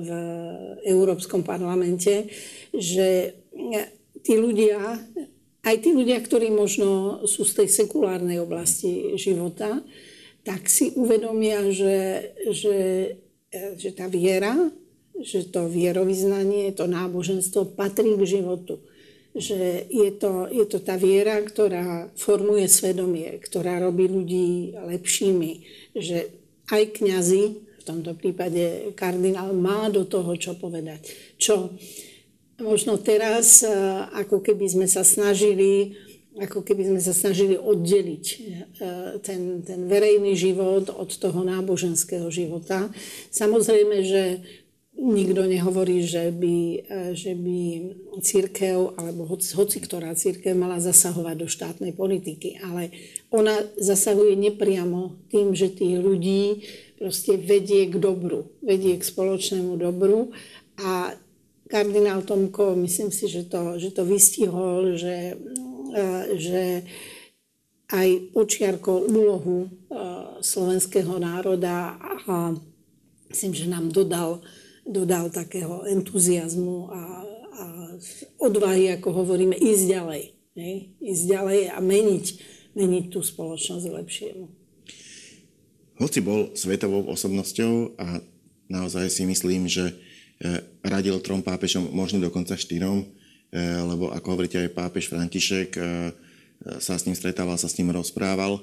v 0.00 0.10
Európskom 0.88 1.44
parlamente, 1.44 2.32
že 2.72 3.36
tí 4.24 4.32
ľudia, 4.32 5.04
aj 5.68 5.76
tí 5.84 5.90
ľudia, 5.92 6.16
ktorí 6.16 6.48
možno 6.48 7.20
sú 7.28 7.44
z 7.44 7.60
tej 7.60 7.68
sekulárnej 7.68 8.40
oblasti 8.40 9.20
života, 9.20 9.84
tak 10.48 10.64
si 10.64 10.96
uvedomia, 10.96 11.68
že, 11.68 12.30
že, 12.50 12.78
že 13.76 13.90
tá 13.92 14.08
viera 14.08 14.56
že 15.20 15.48
to 15.52 15.68
vierovýznanie, 15.68 16.72
to 16.72 16.88
náboženstvo 16.88 17.76
patrí 17.76 18.16
k 18.16 18.40
životu. 18.40 18.80
Že 19.32 19.88
je 19.88 20.10
to, 20.16 20.48
je 20.52 20.64
to 20.68 20.78
tá 20.80 20.96
viera, 21.00 21.40
ktorá 21.40 22.12
formuje 22.16 22.68
svedomie, 22.68 23.40
ktorá 23.40 23.80
robí 23.80 24.08
ľudí 24.08 24.76
lepšími. 24.76 25.52
Že 25.96 26.28
aj 26.68 26.82
kňazi, 27.00 27.44
v 27.80 27.84
tomto 27.84 28.12
prípade 28.14 28.94
kardinál, 28.94 29.56
má 29.56 29.88
do 29.88 30.04
toho 30.04 30.36
čo 30.36 30.54
povedať. 30.56 31.08
Čo 31.40 31.74
možno 32.60 33.00
teraz, 33.00 33.64
ako 34.12 34.44
keby 34.44 34.68
sme 34.68 34.86
sa 34.86 35.02
snažili 35.02 35.96
ako 36.32 36.64
keby 36.64 36.88
sme 36.88 37.00
sa 37.04 37.12
snažili 37.12 37.60
oddeliť 37.60 38.24
ten, 39.20 39.60
ten 39.60 39.80
verejný 39.84 40.32
život 40.32 40.88
od 40.88 41.12
toho 41.12 41.44
náboženského 41.44 42.24
života. 42.32 42.88
Samozrejme, 43.28 44.00
že 44.00 44.40
nikto 44.92 45.48
nehovorí, 45.48 46.04
že 46.04 46.28
by, 46.28 46.56
e, 46.84 47.16
že 47.16 47.32
by 47.32 47.58
církev, 48.20 48.94
alebo 49.00 49.24
hoci, 49.24 49.56
hoci 49.56 49.80
ktorá 49.80 50.12
církev 50.12 50.52
mala 50.52 50.78
zasahovať 50.78 51.36
do 51.36 51.48
štátnej 51.48 51.92
politiky, 51.96 52.60
ale 52.60 52.92
ona 53.32 53.56
zasahuje 53.80 54.36
nepriamo 54.36 55.16
tým, 55.32 55.56
že 55.56 55.72
tých 55.72 55.96
ľudí 55.96 56.44
proste 57.00 57.40
vedie 57.40 57.88
k 57.88 57.96
dobru, 57.96 58.52
vedie 58.60 58.94
k 59.00 59.02
spoločnému 59.02 59.80
dobru. 59.80 60.30
A 60.78 61.16
kardinál 61.66 62.22
Tomko, 62.22 62.76
myslím 62.76 63.08
si, 63.08 63.32
že 63.32 63.48
to, 63.48 63.80
že 63.80 63.96
to 63.96 64.04
vystihol, 64.04 64.94
že, 64.94 65.40
e, 65.96 66.04
že 66.36 66.62
aj 67.92 68.32
počiarkol 68.36 69.08
úlohu 69.08 69.66
e, 69.66 69.68
slovenského 70.44 71.16
národa 71.16 71.96
a 72.28 72.52
myslím, 73.32 73.52
že 73.56 73.66
nám 73.72 73.88
dodal 73.88 74.44
dodal 74.82 75.30
takého 75.30 75.86
entuziasmu 75.86 76.90
a, 76.90 77.02
a 77.54 77.64
odvahy, 78.42 78.90
ako 78.98 79.22
hovoríme, 79.22 79.54
ísť 79.54 79.84
ďalej. 79.86 80.22
Ne? 80.58 80.92
Ísť 81.00 81.22
ďalej 81.30 81.60
a 81.72 81.78
meniť, 81.78 82.26
meniť 82.74 83.04
tú 83.08 83.22
spoločnosť 83.22 83.86
lepšiemu. 83.88 84.44
Hoci 86.02 86.18
bol 86.18 86.50
svetovou 86.58 87.06
osobnosťou 87.14 87.94
a 88.00 88.18
naozaj 88.66 89.06
si 89.06 89.22
myslím, 89.22 89.70
že 89.70 89.92
e, 89.92 89.94
radil 90.82 91.14
trom 91.22 91.44
pápežom, 91.44 91.94
možno 91.94 92.18
dokonca 92.18 92.58
štyrom, 92.58 93.04
e, 93.04 93.06
lebo 93.62 94.10
ako 94.10 94.26
hovoríte 94.34 94.58
aj 94.58 94.74
pápež 94.74 95.06
František 95.06 95.78
e, 95.78 95.82
sa 96.82 96.98
s 96.98 97.06
ním 97.06 97.14
stretával, 97.14 97.54
sa 97.58 97.70
s 97.70 97.74
ním 97.78 97.90
rozprával. 97.90 98.62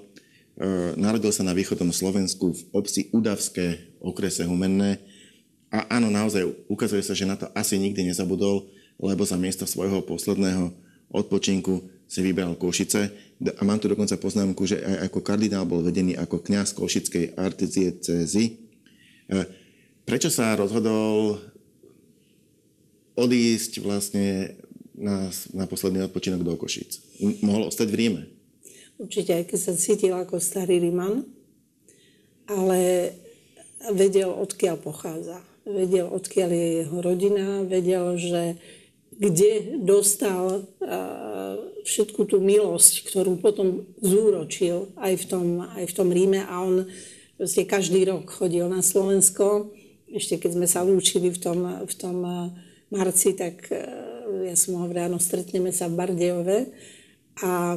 Narodil 1.00 1.32
sa 1.32 1.44
na 1.44 1.56
východnom 1.56 1.92
Slovensku 1.92 2.52
v 2.52 2.62
obci 2.72 3.08
Udavské, 3.12 3.96
okrese 4.00 4.44
Humenné, 4.44 5.00
a 5.70 5.86
áno, 6.02 6.10
naozaj 6.10 6.50
ukazuje 6.66 7.06
sa, 7.06 7.14
že 7.14 7.30
na 7.30 7.38
to 7.38 7.46
asi 7.54 7.78
nikdy 7.78 8.02
nezabudol, 8.02 8.66
lebo 8.98 9.22
za 9.22 9.38
miesto 9.38 9.70
svojho 9.70 10.02
posledného 10.02 10.74
odpočinku 11.14 11.86
si 12.10 12.20
vybral 12.26 12.58
Košice. 12.58 13.14
A 13.58 13.62
mám 13.62 13.78
tu 13.78 13.86
dokonca 13.86 14.18
poznámku, 14.18 14.66
že 14.66 14.82
aj 14.82 15.14
ako 15.14 15.20
kardinál 15.22 15.70
bol 15.70 15.86
vedený 15.86 16.18
ako 16.18 16.42
kňaz 16.42 16.74
Košickej 16.74 17.38
arcidiecézy. 17.38 18.44
E, 19.30 19.38
prečo 20.10 20.34
sa 20.34 20.58
rozhodol 20.58 21.38
odísť 23.14 23.86
vlastne 23.86 24.58
na, 24.98 25.30
na 25.54 25.70
posledný 25.70 26.10
odpočinok 26.10 26.42
do 26.42 26.58
Košic? 26.58 27.22
Mohol 27.46 27.70
ostať 27.70 27.88
v 27.94 27.98
Ríme? 28.02 28.22
Určite, 28.98 29.38
aj 29.38 29.46
keď 29.54 29.60
sa 29.62 29.74
cítil 29.78 30.18
ako 30.18 30.42
starý 30.42 30.82
Riman, 30.82 31.24
ale 32.50 33.14
vedel, 33.92 34.32
odkiaľ 34.34 34.76
pochádza. 34.80 35.40
Vedel, 35.64 36.10
odkiaľ 36.10 36.50
je 36.50 36.68
jeho 36.84 36.98
rodina, 37.00 37.62
vedel, 37.64 38.18
že 38.18 38.58
kde 39.20 39.84
dostal 39.84 40.64
všetku 41.84 42.24
tú 42.24 42.40
milosť, 42.40 43.04
ktorú 43.12 43.36
potom 43.44 43.84
zúročil 44.00 44.96
aj 44.96 45.14
v 45.20 45.26
tom, 45.28 45.48
aj 45.76 45.86
v 45.92 45.96
tom 45.96 46.10
Ríme 46.10 46.48
a 46.48 46.64
on 46.64 46.88
proste 47.36 47.68
každý 47.68 48.08
rok 48.08 48.32
chodil 48.32 48.64
na 48.72 48.80
Slovensko. 48.80 49.76
Ešte 50.08 50.40
keď 50.40 50.52
sme 50.56 50.68
sa 50.72 50.88
učili 50.88 51.36
v 51.36 51.40
tom, 51.40 51.60
v 51.84 51.94
tom 52.00 52.18
marci, 52.90 53.36
tak 53.36 53.68
ja 54.48 54.56
som 54.56 54.80
hovorila, 54.80 55.12
no 55.12 55.20
stretneme 55.20 55.76
sa 55.76 55.92
v 55.92 56.00
Bardejove 56.00 56.60
a 57.44 57.76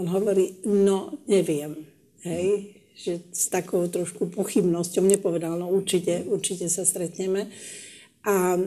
on 0.00 0.06
hovorí, 0.08 0.64
no 0.64 1.20
neviem, 1.28 1.76
hej, 2.24 2.79
že 2.96 3.24
s 3.32 3.48
takou 3.48 3.88
trošku 3.88 4.28
pochybnosťou 4.28 5.04
nepovedal, 5.06 5.56
no 5.56 5.72
určite, 5.72 6.26
určite 6.28 6.68
sa 6.68 6.84
stretneme. 6.84 7.48
A 8.20 8.52
e, 8.52 8.60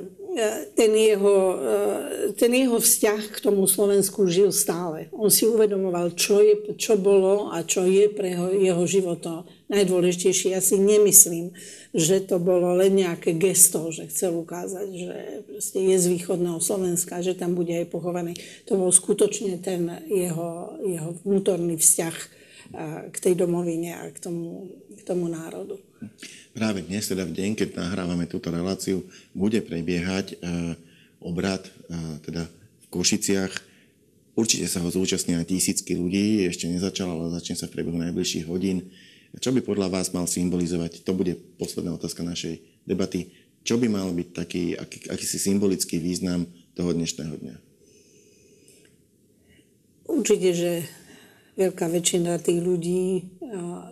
ten 0.74 0.90
jeho, 0.98 1.38
e, 1.54 2.34
ten 2.34 2.50
jeho 2.50 2.82
vzťah 2.82 3.22
k 3.30 3.38
tomu 3.38 3.70
Slovensku 3.70 4.26
žil 4.26 4.50
stále. 4.50 5.14
On 5.14 5.30
si 5.30 5.46
uvedomoval, 5.46 6.18
čo, 6.18 6.42
je, 6.42 6.74
čo 6.74 6.98
bolo 6.98 7.54
a 7.54 7.62
čo 7.62 7.86
je 7.86 8.10
pre 8.10 8.34
jeho, 8.34 8.82
životo 8.90 9.46
najdôležitejšie. 9.70 10.58
Ja 10.58 10.62
si 10.62 10.82
nemyslím, 10.82 11.54
že 11.94 12.26
to 12.26 12.42
bolo 12.42 12.74
len 12.74 12.98
nejaké 12.98 13.38
gesto, 13.38 13.94
že 13.94 14.10
chcel 14.10 14.34
ukázať, 14.34 14.88
že 14.90 15.14
je 15.78 15.98
z 16.02 16.06
východného 16.10 16.58
Slovenska, 16.58 17.22
že 17.22 17.38
tam 17.38 17.54
bude 17.54 17.78
aj 17.78 17.94
pochovaný. 17.94 18.34
To 18.66 18.82
bol 18.82 18.90
skutočne 18.90 19.62
ten 19.62 20.02
jeho, 20.10 20.82
jeho 20.82 21.14
vnútorný 21.22 21.78
vzťah 21.78 22.42
k 23.12 23.18
tej 23.20 23.34
domovine 23.36 23.92
a 23.92 24.02
k 24.14 24.18
tomu, 24.22 24.72
k 24.96 25.02
tomu 25.04 25.28
národu. 25.28 25.76
Práve 26.54 26.86
dnes, 26.86 27.08
teda 27.08 27.28
v 27.28 27.36
deň, 27.36 27.52
keď 27.58 27.68
nahrávame 27.76 28.30
túto 28.30 28.54
reláciu, 28.54 29.04
bude 29.34 29.60
prebiehať 29.64 30.36
e, 30.36 30.76
obrad 31.20 31.64
e, 31.66 31.72
teda 32.24 32.44
v 32.48 32.86
Košiciach. 32.92 33.54
Určite 34.34 34.66
sa 34.70 34.82
ho 34.82 34.90
zúčastnia 34.90 35.42
tisícky 35.46 35.94
ľudí, 35.94 36.46
ešte 36.50 36.70
nezačal, 36.70 37.10
ale 37.10 37.34
začne 37.34 37.58
sa 37.58 37.70
v 37.70 37.80
priebehu 37.80 37.98
najbližších 38.00 38.46
hodín. 38.50 38.90
Čo 39.34 39.50
by 39.50 39.66
podľa 39.66 39.90
vás 39.90 40.14
mal 40.14 40.30
symbolizovať? 40.30 41.02
To 41.06 41.18
bude 41.18 41.38
posledná 41.58 41.94
otázka 41.98 42.22
našej 42.22 42.62
debaty. 42.86 43.34
Čo 43.66 43.80
by 43.80 43.88
mal 43.90 44.12
byť 44.14 44.28
taký, 44.36 44.78
aký, 44.78 45.10
akýsi 45.10 45.38
symbolický 45.40 45.98
význam 45.98 46.46
toho 46.78 46.94
dnešného 46.94 47.34
dňa? 47.40 47.56
Určite, 50.04 50.50
že 50.54 50.72
veľká 51.54 51.86
väčšina 51.90 52.42
tých 52.42 52.60
ľudí 52.62 53.34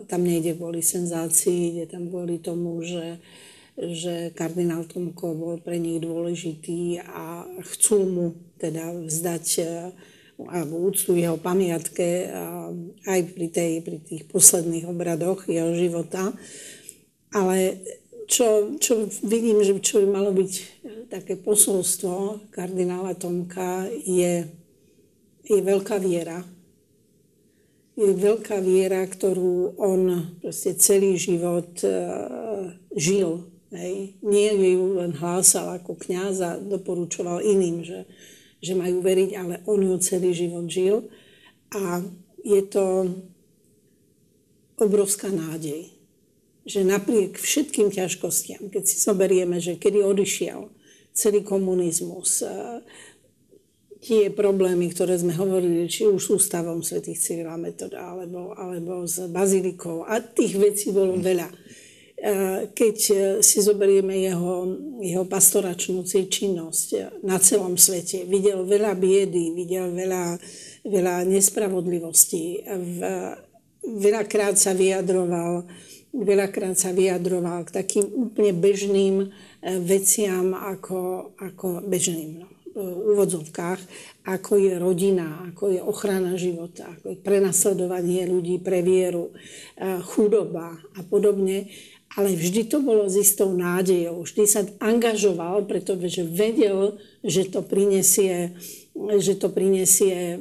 tam 0.06 0.26
nejde 0.26 0.58
kvôli 0.58 0.82
senzácii, 0.82 1.76
ide 1.76 1.84
tam 1.86 2.10
kvôli 2.10 2.42
tomu, 2.42 2.82
že, 2.82 3.22
že 3.78 4.34
kardinál 4.34 4.84
Tomko 4.84 5.38
bol 5.38 5.56
pre 5.62 5.78
nich 5.78 6.02
dôležitý 6.02 7.02
a 7.06 7.46
chcú 7.62 7.96
mu 8.04 8.26
teda 8.58 8.90
vzdať 9.06 9.46
e, 9.62 9.64
alebo 10.42 10.82
úctu 10.90 11.14
jeho 11.14 11.38
pamiatke 11.38 12.26
aj 13.06 13.20
pri, 13.30 13.46
tej, 13.46 13.72
pri 13.86 13.98
tých 14.02 14.22
posledných 14.26 14.90
obradoch 14.90 15.46
jeho 15.46 15.70
života. 15.70 16.34
Ale 17.30 17.78
čo, 18.26 18.74
čo 18.82 19.06
vidím, 19.22 19.62
že 19.62 19.78
čo 19.78 20.02
by 20.02 20.08
malo 20.10 20.34
byť 20.34 20.52
také 21.14 21.38
posolstvo 21.38 22.48
kardinála 22.50 23.14
Tomka 23.14 23.86
je, 24.02 24.50
je 25.46 25.58
veľká 25.62 26.02
viera. 26.02 26.42
Je 27.92 28.08
veľká 28.08 28.56
viera, 28.64 29.04
ktorú 29.04 29.76
on 29.76 30.32
proste 30.40 30.72
celý 30.80 31.20
život 31.20 31.76
uh, 31.84 32.72
žil. 32.96 33.44
Hej. 33.72 34.16
Nie 34.24 34.52
ju 34.56 35.00
len 35.00 35.12
hlásal 35.16 35.76
ako 35.76 35.96
kniaz 36.00 36.40
a 36.40 36.60
doporučoval 36.60 37.44
iným, 37.44 37.84
že, 37.84 38.08
že 38.60 38.72
majú 38.76 39.00
veriť, 39.04 39.30
ale 39.36 39.54
on 39.68 39.80
ju 39.80 39.96
celý 40.00 40.32
život 40.32 40.68
žil. 40.68 41.08
A 41.72 42.04
je 42.44 42.62
to 42.68 43.12
obrovská 44.76 45.28
nádej, 45.32 45.92
že 46.64 46.86
napriek 46.86 47.38
všetkým 47.38 47.90
ťažkostiam, 47.90 48.70
keď 48.70 48.82
si 48.86 48.96
zoberieme, 48.98 49.58
že 49.58 49.78
kedy 49.78 50.02
odišiel 50.02 50.70
celý 51.12 51.44
komunizmus, 51.44 52.40
tie 54.02 54.34
problémy, 54.34 54.90
ktoré 54.90 55.14
sme 55.14 55.32
hovorili, 55.38 55.86
či 55.86 56.10
už 56.10 56.18
s 56.18 56.28
ústavom 56.34 56.82
svätých 56.82 57.22
Cyrila 57.22 57.54
Metoda, 57.54 58.02
alebo, 58.02 58.50
alebo 58.58 59.06
s 59.06 59.22
bazilikou, 59.30 60.02
a 60.02 60.18
tých 60.18 60.58
vecí 60.58 60.90
bolo 60.90 61.14
veľa 61.14 61.48
keď 62.72 62.98
e, 63.10 63.16
si 63.42 63.58
zoberieme 63.58 64.14
jeho, 64.22 64.78
jeho 65.02 65.26
pastoračnú 65.26 66.06
činnosť 66.06 67.18
na 67.26 67.42
celom 67.42 67.74
svete. 67.74 68.22
Videl 68.30 68.62
veľa 68.62 68.94
biedy, 68.94 69.50
videl 69.50 69.90
veľa, 69.90 70.38
veľa 70.86 71.26
nespravodlivostí. 71.26 72.62
Veľakrát 73.82 74.54
sa 74.54 74.70
vyjadroval 74.70 75.66
veľakrát 76.12 76.76
sa 76.76 76.92
vyjadroval 76.92 77.64
k 77.64 77.74
takým 77.82 78.04
úplne 78.04 78.52
bežným 78.52 79.16
e, 79.24 79.28
veciam 79.80 80.52
ako, 80.52 81.32
ako 81.40 81.82
bežným 81.88 82.44
no, 82.44 82.48
úvodzovkách, 82.76 83.80
ako 84.24 84.52
je 84.56 84.72
rodina, 84.80 85.48
ako 85.52 85.64
je 85.72 85.80
ochrana 85.82 86.36
života, 86.40 86.88
ako 86.88 87.12
je 87.12 87.18
prenasledovanie 87.20 88.24
ľudí 88.28 88.60
pre 88.60 88.80
vieru, 88.80 89.30
e, 89.32 90.02
chudoba 90.02 90.76
a 90.96 91.00
podobne 91.04 91.68
ale 92.12 92.36
vždy 92.36 92.68
to 92.68 92.84
bolo 92.84 93.08
s 93.08 93.16
istou 93.16 93.56
nádejou. 93.56 94.24
Vždy 94.24 94.44
sa 94.44 94.68
angažoval, 94.84 95.64
pretože 95.64 96.20
vedel, 96.28 97.00
že 97.24 97.48
to 97.48 97.64
prinesie, 97.64 98.52
že 99.16 99.40
to 99.40 99.48
prinesie 99.48 100.36
e, 100.36 100.38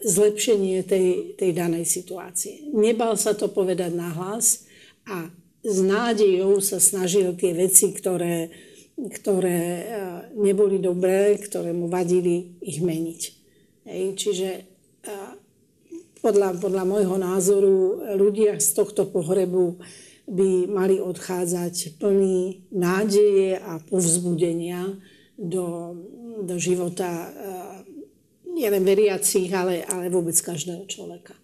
zlepšenie 0.00 0.80
tej, 0.80 1.36
tej 1.36 1.50
danej 1.52 1.84
situácie. 1.84 2.72
Nebal 2.72 3.20
sa 3.20 3.36
to 3.36 3.52
povedať 3.52 3.92
nahlas 3.92 4.64
a 5.04 5.28
s 5.64 5.78
nádejou 5.80 6.60
sa 6.64 6.80
snažil 6.80 7.36
tie 7.36 7.52
veci, 7.52 7.92
ktoré, 7.92 8.52
ktoré 8.94 9.60
e, 9.60 9.84
neboli 10.38 10.78
dobré, 10.78 11.34
ktoré 11.38 11.74
mu 11.74 11.90
vadili, 11.90 12.58
ich 12.62 12.78
meniť. 12.78 13.20
Hej, 13.90 14.04
čiže 14.16 14.48
e, 14.54 14.62
podľa, 16.24 16.56
podľa 16.56 16.84
môjho 16.88 17.16
názoru 17.20 18.00
ľudia 18.16 18.56
z 18.56 18.70
tohto 18.72 19.04
pohrebu 19.04 19.76
by 20.24 20.64
mali 20.72 20.96
odchádzať 20.96 22.00
plný 22.00 22.64
nádeje 22.72 23.60
a 23.60 23.76
povzbudenia 23.84 24.96
do, 25.36 25.98
do 26.40 26.56
života 26.56 27.10
eh, 27.10 27.30
nielen 28.56 28.86
veriacich, 28.86 29.52
ale, 29.52 29.84
ale 29.84 30.08
vôbec 30.08 30.34
každého 30.38 30.88
človeka. 30.88 31.36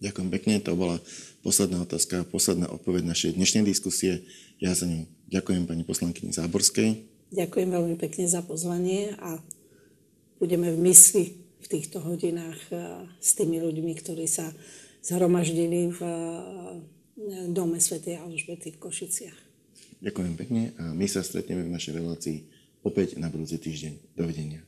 Ďakujem 0.00 0.28
pekne, 0.32 0.54
to 0.64 0.72
bola 0.72 0.96
posledná 1.44 1.84
otázka, 1.84 2.24
posledná 2.28 2.72
odpoveď 2.72 3.04
našej 3.04 3.30
dnešnej 3.36 3.64
diskusie. 3.68 4.24
Ja 4.64 4.72
za 4.72 4.88
ňu 4.88 5.04
ďakujem 5.28 5.68
pani 5.68 5.84
poslankyni 5.84 6.32
Záborskej. 6.32 7.04
Ďakujem 7.36 7.68
veľmi 7.68 8.00
pekne 8.00 8.24
za 8.24 8.40
pozvanie 8.40 9.12
a 9.20 9.36
budeme 10.40 10.72
v 10.72 10.88
mysli 10.88 11.36
v 11.60 11.66
týchto 11.68 12.00
hodinách 12.00 12.56
eh, 12.72 13.04
s 13.20 13.36
tými 13.36 13.60
ľuďmi, 13.60 13.92
ktorí 14.00 14.24
sa 14.24 14.48
zhromaždili 15.04 15.92
v 15.92 16.00
dome 17.52 17.76
Sv. 17.76 18.00
Alžbety 18.16 18.72
v 18.72 18.80
Košiciach. 18.80 19.38
Ďakujem 20.00 20.32
pekne 20.32 20.72
a 20.80 20.96
my 20.96 21.04
sa 21.04 21.20
stretneme 21.20 21.68
v 21.68 21.74
našej 21.76 22.00
relácii 22.00 22.48
opäť 22.80 23.20
na 23.20 23.28
budúci 23.28 23.60
týždeň. 23.60 24.16
Dovidenia. 24.16 24.64